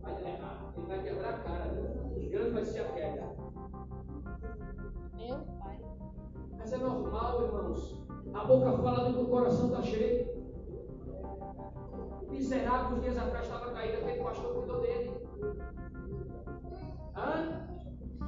vai 0.00 0.22
dar 0.22 0.30
errado. 0.30 0.72
Ele 0.76 0.86
vai 0.86 1.02
quebrar 1.02 1.34
a 1.34 1.38
cara. 1.38 2.12
Os 2.16 2.28
grandes 2.28 2.52
vai 2.52 2.64
ser 2.64 2.80
a 2.80 2.92
queda. 2.92 3.36
Meu 5.16 5.38
pai. 5.58 5.80
Mas 6.56 6.72
é 6.72 6.76
normal, 6.78 7.42
irmãos. 7.42 8.02
A 8.32 8.44
boca 8.44 8.72
fala 8.78 9.10
do 9.10 9.14
que 9.14 9.24
o 9.24 9.26
coração 9.26 9.66
está 9.66 9.82
cheio. 9.82 10.39
Miserável, 12.30 12.96
uns 12.96 13.02
dias 13.02 13.18
atrás, 13.18 13.46
estava 13.46 13.70
caído. 13.72 13.98
Aquele 13.98 14.22
pastor 14.22 14.54
cuidou 14.54 14.80
dele. 14.80 15.10
Hã? 17.16 17.60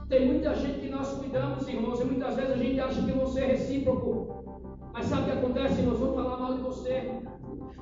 Tem 0.09 0.27
muita 0.27 0.55
gente 0.55 0.81
que 0.81 0.91
nós 0.91 1.09
cuidamos, 1.15 1.67
irmãos, 1.69 2.01
e 2.01 2.05
muitas 2.05 2.35
vezes 2.35 2.53
a 2.53 2.57
gente 2.57 2.81
acha 2.81 3.03
que 3.03 3.13
você 3.13 3.41
é 3.41 3.47
recíproco. 3.47 4.45
Mas 4.93 5.07
sabe 5.07 5.23
o 5.23 5.25
que 5.25 5.31
acontece? 5.39 5.83
Nós 5.83 5.99
vamos 5.99 6.15
falar 6.15 6.37
mal 6.37 6.55
de 6.55 6.63
você. 6.63 7.11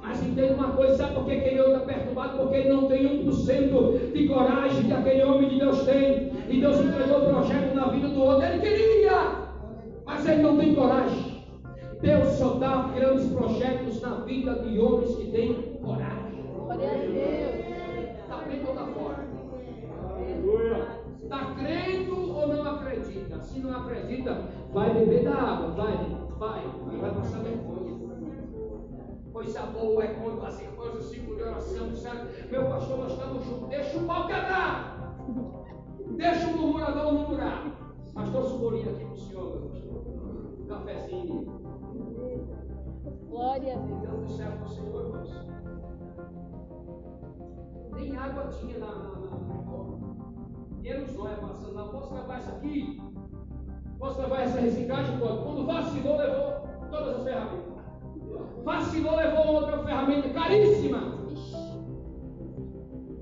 Mas 0.00 0.22
entenda 0.22 0.54
uma 0.54 0.72
coisa, 0.72 0.96
sabe 0.96 1.14
por 1.14 1.24
que 1.26 1.32
aquele 1.32 1.60
homem 1.60 1.74
está 1.74 1.86
perturbado? 1.86 2.38
Porque 2.38 2.56
ele 2.56 2.68
não 2.68 2.86
tem 2.86 3.26
1% 3.26 4.12
de 4.12 4.28
coragem 4.28 4.84
que 4.84 4.92
aquele 4.92 5.24
homem 5.24 5.48
de 5.48 5.58
Deus 5.58 5.82
tem. 5.84 6.32
E 6.48 6.60
Deus 6.60 6.78
entregou 6.78 7.18
o 7.18 7.26
projeto 7.26 7.74
na 7.74 7.88
vida 7.88 8.08
do 8.08 8.22
outro. 8.22 8.46
Ele 8.46 8.60
queria, 8.60 9.48
mas 10.06 10.26
ele 10.28 10.42
não 10.42 10.56
tem 10.56 10.74
coragem. 10.74 11.29
Deus 12.00 12.28
só 12.30 12.54
dá 12.54 12.90
grandes 12.94 13.30
projetos 13.30 14.00
na 14.00 14.20
vida 14.20 14.54
de 14.60 14.80
homens 14.80 15.16
que 15.16 15.30
têm 15.30 15.54
coragem. 15.82 16.42
Glória 16.54 16.88
a 16.88 16.94
Deus. 16.94 17.60
Está 18.22 18.38
crendo 18.44 18.66
ou 18.66 18.72
está 18.72 18.86
fora? 18.86 19.28
Está 21.22 21.54
crendo 21.54 22.34
ou 22.34 22.48
não 22.48 22.70
acredita? 22.70 23.40
Se 23.42 23.58
não 23.60 23.76
acredita, 23.82 24.48
vai 24.72 24.94
beber 24.94 25.24
da 25.24 25.34
água, 25.34 25.70
vai, 25.72 25.92
vai, 26.38 26.62
vai 27.00 27.14
passar 27.14 27.42
vergonha. 27.42 28.00
Coisa 29.32 29.60
boa 29.62 30.02
é 30.02 30.08
quando 30.08 30.44
as 30.44 30.60
irmãs 30.60 30.92
do 30.92 31.02
ciclo 31.02 31.36
de 31.36 31.42
oração 31.42 31.88
disseram: 31.88 32.26
Meu 32.50 32.64
pastor, 32.64 32.98
nós 32.98 33.12
estamos 33.12 33.44
juntos, 33.44 33.68
deixa 33.68 33.98
o 33.98 34.06
pau 34.06 34.26
quebrar, 34.26 35.16
deixa 36.16 36.46
o 36.48 36.56
murmurador 36.56 37.12
murmurar. 37.12 37.66
Pastor 38.14 38.44
Subolinho 38.44 38.90
aqui 38.90 39.04
para 39.04 39.14
o 39.14 39.16
senhor, 39.16 39.50
meu 39.50 39.68
pastor. 39.68 40.02
Um 40.60 40.66
cafezinho. 40.66 41.59
Glória 43.40 43.72
a 43.72 43.78
Deus. 43.78 44.00
Deus 44.02 44.20
do 44.20 44.36
céu 44.36 44.52
para 44.52 44.66
o 44.66 44.68
Senhor, 44.68 45.06
irmãos. 45.06 45.46
Nem 47.94 48.14
água 48.14 48.48
tinha 48.48 48.78
na, 48.78 48.86
na, 48.86 49.08
na. 49.08 49.36
Dinheiro 50.76 51.06
não 51.16 51.26
é 51.26 51.34
passando 51.36 51.72
lá. 51.72 51.84
Posso 51.84 52.12
levar 52.12 52.38
isso 52.38 52.50
aqui? 52.50 53.02
Posso 53.98 54.20
levar 54.20 54.42
essa 54.42 54.60
reciclagem? 54.60 55.18
Pode. 55.18 55.42
Quando 55.42 55.66
vacilou, 55.66 56.18
levou 56.18 56.52
todas 56.90 57.16
as 57.16 57.24
ferramentas. 57.24 57.72
Vacilou, 58.62 59.16
levou 59.16 59.54
outra 59.54 59.78
ferramenta 59.84 60.28
caríssima. 60.28 60.98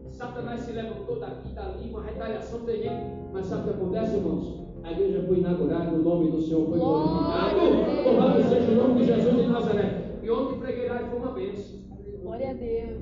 Satanás 0.09 0.63
se 0.63 0.73
levantou 0.73 1.21
daqui, 1.21 1.53
dali, 1.53 1.93
mas 1.93 1.93
vai 1.93 2.03
dar 2.03 2.25
retaliação 2.25 2.61
terrível. 2.63 3.31
Mas 3.33 3.47
sabe 3.47 3.61
o 3.61 3.65
que 3.67 3.71
acontece, 3.71 4.17
irmãos? 4.17 4.67
A 4.83 4.91
igreja 4.91 5.23
foi 5.29 5.39
inaugurada, 5.39 5.95
o 5.95 6.03
nome 6.03 6.33
do 6.33 6.43
Senhor 6.43 6.69
foi 6.69 6.77
glorificado. 6.77 7.61
Louvado 8.05 8.43
seja 8.43 8.73
o 8.73 8.75
nome 8.75 9.01
de 9.01 9.05
Jesus 9.05 9.37
de 9.37 9.47
Nazaré. 9.47 10.08
E 10.29 10.31
ontem 10.31 10.59
preguei 10.59 10.91
lá 10.91 11.01
e 11.01 11.09
foi 11.09 11.19
uma 11.21 11.33
bênção. 11.33 11.79
Glória 12.21 12.51
a 12.51 12.53
Deus. 12.53 12.99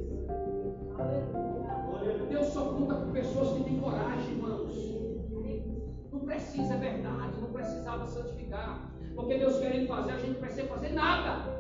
Deus 2.31 2.47
só 2.47 2.61
conta 2.66 2.95
com 2.95 3.11
pessoas 3.11 3.49
que 3.57 3.64
têm 3.64 3.81
coragem, 3.81 4.31
irmãos. 4.31 4.95
Não 6.12 6.20
precisa, 6.20 6.74
é 6.74 6.77
verdade, 6.77 7.41
não 7.41 7.49
precisava 7.49 8.07
santificar. 8.07 8.93
Porque 9.16 9.39
Deus 9.39 9.59
querendo 9.59 9.89
fazer, 9.89 10.12
a 10.12 10.18
gente 10.18 10.35
não 10.35 10.41
precisa 10.41 10.68
fazer 10.68 10.91
nada. 10.91 11.53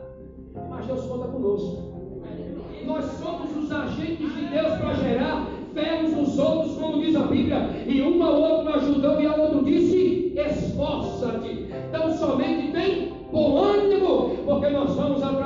Mas 0.70 0.86
Deus 0.86 1.04
conta 1.04 1.26
conosco. 1.26 1.96
Nós 2.84 3.04
somos 3.04 3.56
os 3.56 3.72
agentes 3.72 4.36
de 4.36 4.46
Deus 4.46 4.72
para 4.78 4.94
gerar 4.94 5.48
fé 5.74 6.00
uns 6.00 6.12
nos 6.12 6.38
outros, 6.38 6.78
como 6.78 7.00
diz 7.00 7.16
a 7.16 7.26
Bíblia. 7.26 7.58
E 7.88 8.02
um 8.02 8.22
ao 8.22 8.40
outro 8.40 8.72
ajudou 8.72 9.20
e 9.20 9.26
ao 9.26 9.40
outro 9.40 9.64
disse: 9.64 10.32
esforça-te. 10.32 11.66
Então 11.88 12.12
somente 12.12 12.70
tem 12.70 13.16
bom 13.32 13.58
ânimo, 13.58 14.44
porque 14.46 14.68
nós 14.70 14.94
vamos 14.94 15.16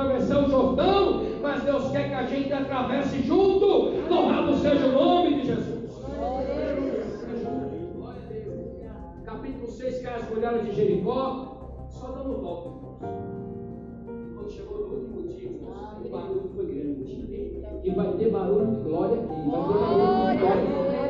Quer 1.91 2.07
que 2.07 2.13
a 2.13 2.25
gente 2.25 2.53
atravesse 2.53 3.21
junto. 3.23 3.65
Louvado 4.09 4.55
seja 4.55 4.85
o 4.85 4.91
nome 4.93 5.41
de 5.41 5.47
Jesus. 5.47 5.91
Capítulo 9.25 9.67
6, 9.67 9.99
que 9.99 10.07
é 10.07 10.15
as 10.15 10.29
mulheres 10.29 10.65
de 10.65 10.71
Jericó, 10.71 11.87
só 11.89 12.07
dando 12.07 12.31
irmãos. 12.31 12.97
Quando 14.35 14.49
chegou 14.49 14.77
no 14.77 14.95
último 14.95 15.27
dia, 15.27 15.49
o 15.49 16.09
barulho 16.09 16.49
foi 16.55 16.65
grande. 16.65 17.11
E 17.83 17.89
vai 17.91 18.13
ter 18.13 18.29
barulho 18.29 18.67
de 18.67 18.81
glória 18.83 19.17
aqui. 19.17 19.49
Vai 19.49 19.61
ter 19.67 19.73
barulho 19.73 20.31
de 20.31 20.37
glória. 20.37 21.00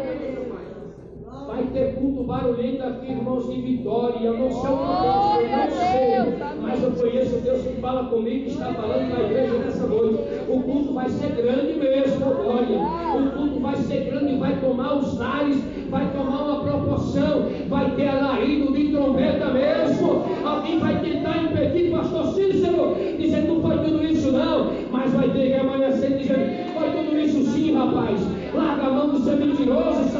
Vai 1.52 1.64
ter 1.74 1.96
culto 1.96 2.24
barulhento 2.24 2.82
aqui, 2.82 3.12
irmãos, 3.12 3.54
de 3.54 3.60
vitória. 3.60 4.26
Eu 4.26 4.38
não 4.38 4.50
sei 4.50 4.70
o 4.70 4.78
que 4.78 5.02
Deus, 5.02 5.52
eu 5.52 5.58
não 5.58 5.70
sei. 5.70 6.62
Mas 6.62 6.82
eu 6.82 6.92
conheço 6.92 7.42
Deus 7.42 7.62
que 7.64 7.82
fala 7.82 8.06
comigo, 8.06 8.46
que 8.46 8.52
está 8.52 8.74
falando 8.74 9.12
com 9.12 9.22
a 9.22 9.26
igreja 9.26 9.58
nessa 9.58 9.86
noite. 9.86 10.20
O 10.48 10.64
culto 10.64 10.94
vai 10.94 11.10
ser 11.10 11.32
grande 11.36 11.74
mesmo, 11.74 12.26
glória. 12.26 12.80
O 12.80 13.32
culto 13.32 13.60
vai 13.60 13.76
ser 13.76 14.06
grande 14.06 14.34
e 14.34 14.38
vai 14.38 14.62
tomar 14.62 14.96
os 14.96 15.20
ares, 15.20 15.62
vai 15.90 16.10
tomar 16.14 16.42
uma 16.42 16.64
proporção, 16.64 17.50
vai 17.68 17.92
ter 17.96 18.08
alarido 18.08 18.72
de 18.72 18.88
trombeta 18.94 19.52
mesmo. 19.52 20.24
Alguém 20.46 20.80
vai 20.80 21.02
tentar 21.02 21.38
impedir, 21.44 21.92
pastor 21.92 22.28
Cícero, 22.28 22.96
dizendo 23.20 23.56
não 23.56 23.62
foi 23.62 23.78
tudo 23.84 24.06
isso 24.06 24.32
não, 24.32 24.72
mas 24.90 25.12
vai 25.12 25.30
ter 25.30 25.50
que 25.50 25.56
amanhecer 25.56 26.18
dizendo, 26.18 26.74
foi 26.74 26.92
tudo 26.92 27.20
isso 27.20 27.44
sim, 27.52 27.76
rapaz. 27.76 28.22
Larga 28.54 28.84
a 28.86 28.90
mão 28.90 29.10
de 29.12 29.20
ser 29.22 29.36
mentiroso, 29.36 30.11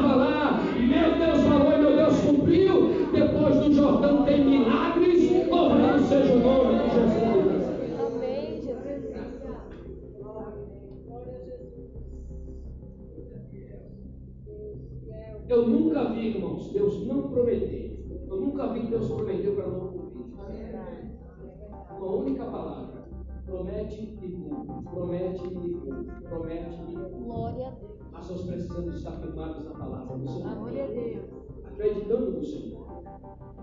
estava 0.00 0.16
lá, 0.16 0.62
meu 0.62 1.18
Deus 1.18 1.42
falou 1.42 1.72
e 1.72 1.78
meu 1.78 1.96
Deus 1.96 2.20
cumpriu. 2.20 3.10
Depois 3.12 3.56
do 3.56 3.72
Jordão 3.72 4.24
tem 4.24 4.44
milagres. 4.44 5.48
Louvado 5.48 6.02
seja 6.04 6.32
o 6.32 6.38
nome 6.38 6.78
de 6.78 6.90
Jesus. 6.94 7.64
Amém, 8.00 8.62
Jesus. 8.62 9.10
Eu 15.48 15.68
nunca 15.68 16.04
vi, 16.12 16.28
irmãos, 16.28 16.72
Deus 16.72 17.06
não 17.06 17.28
prometeu. 17.28 17.90
Eu 18.28 18.36
nunca 18.40 18.72
vi 18.72 18.80
que 18.80 18.86
Deus 18.86 19.10
prometeu 19.10 19.54
para 19.54 19.66
não 19.66 19.80
cumprir. 19.88 20.30
Uma 21.98 22.16
única 22.16 22.44
palavra. 22.44 22.99
Promete 23.50 24.02
e 24.02 24.06
cumpre. 24.06 24.90
Promete 24.90 25.44
e 25.44 25.50
cumpre. 25.50 26.12
Promete 26.28 26.78
e 26.88 26.94
cumpre. 26.94 27.24
Glória 27.24 27.66
a 27.66 27.70
Deus. 27.70 27.90
Mas 28.12 28.30
nós 28.30 28.42
precisamos 28.42 28.94
estar 28.94 29.12
firmados 29.12 29.64
na 29.64 29.70
palavra 29.72 30.16
do 30.16 30.28
Senhor. 30.28 30.54
Glória 30.54 30.84
a 30.84 30.86
Deus. 30.86 31.24
Acreditando 31.66 32.30
no 32.30 32.44
Senhor. 32.44 33.02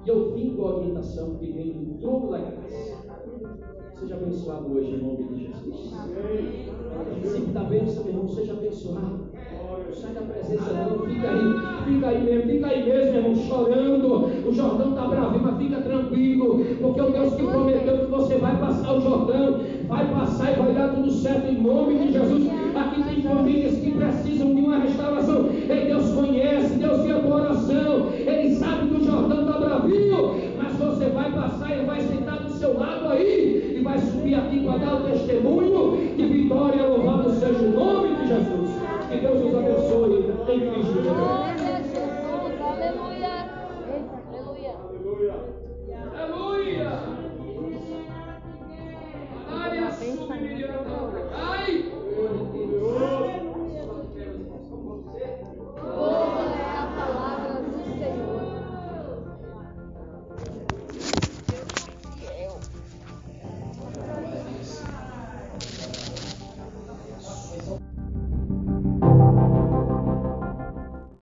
E 0.06 0.12
ouvindo 0.12 0.62
a 0.62 0.76
orientação 0.76 1.36
que 1.36 1.52
vem 1.52 1.72
do 1.72 2.00
trono 2.00 2.32
da 2.32 2.40
graça. 2.40 2.98
Seja 4.00 4.16
abençoado 4.16 4.74
hoje 4.74 4.92
em 4.92 4.98
nome 4.98 5.24
de 5.24 5.46
Jesus. 5.46 5.92
Princípio 7.20 7.54
da 7.54 7.64
bênção, 7.64 8.04
meu 8.04 8.14
irmão, 8.14 8.30
seja 8.30 8.54
abençoado. 8.54 9.28
Não 9.88 9.94
sai 9.96 10.14
da 10.14 10.22
presença, 10.22 10.74
não. 10.74 11.00
Fica 11.00 11.30
aí, 11.30 11.84
fica 11.86 12.08
aí 12.08 12.24
mesmo, 12.24 12.52
fica 12.52 12.68
aí 12.68 12.86
mesmo, 12.86 13.12
meu 13.12 13.22
irmão, 13.22 13.36
chorando. 13.36 14.48
O 14.48 14.54
Jordão 14.54 14.90
está 14.90 15.08
bravo, 15.08 15.40
mas 15.40 15.58
fica 15.58 15.82
tranquilo. 15.82 16.66
Porque 16.80 17.02
o 17.02 17.12
Deus 17.12 17.34
que 17.34 17.44
prometeu 17.44 18.06
que 18.06 18.12
você 18.12 18.38
vai 18.38 18.60
passar 18.60 18.94
o 18.94 19.02
Jordão, 19.02 19.60
vai 19.88 20.06
passar 20.08 20.52
e 20.52 20.56
vai 20.56 20.74
dar 20.74 20.90
tudo 20.90 21.12
certo 21.12 21.48
em 21.48 21.62
nome 21.62 21.98
de 21.98 22.12
Jesus. 22.12 22.48
Aqui 22.76 23.04
tem 23.04 23.22
famílias 23.22 23.78
que 23.78 23.92
precisam 23.92 24.54
de 24.54 24.62
uma 24.62 24.80
restauração. 24.80 25.50
Ei, 25.50 25.86
Deus 25.86 26.12
conhece, 26.12 26.76
Deus 26.76 27.04
vê 27.04 27.14
a 27.14 27.20
tua 27.20 27.36
oração. 27.36 28.10
Ele 28.14 28.56
sabe 28.56 28.90
que 28.90 29.02
o 29.02 29.06
Jordão 29.06 29.42
está 29.42 29.60
bravinho, 29.60 30.36
mas 30.58 30.74
você 30.74 31.06
vai 31.10 31.32
passar 31.32 31.78
e 31.78 31.86
vai 31.86 32.02
sentar 32.02 32.44
do 32.44 32.52
seu 32.52 32.78
lado 32.78 33.08
aí 33.10 33.76
e 33.78 33.82
vai 33.82 33.98
subir 34.00 34.36
aqui 34.36 34.60
para 34.60 34.78
dar 34.78 34.96
o 34.96 35.04
testemunho 35.04 35.67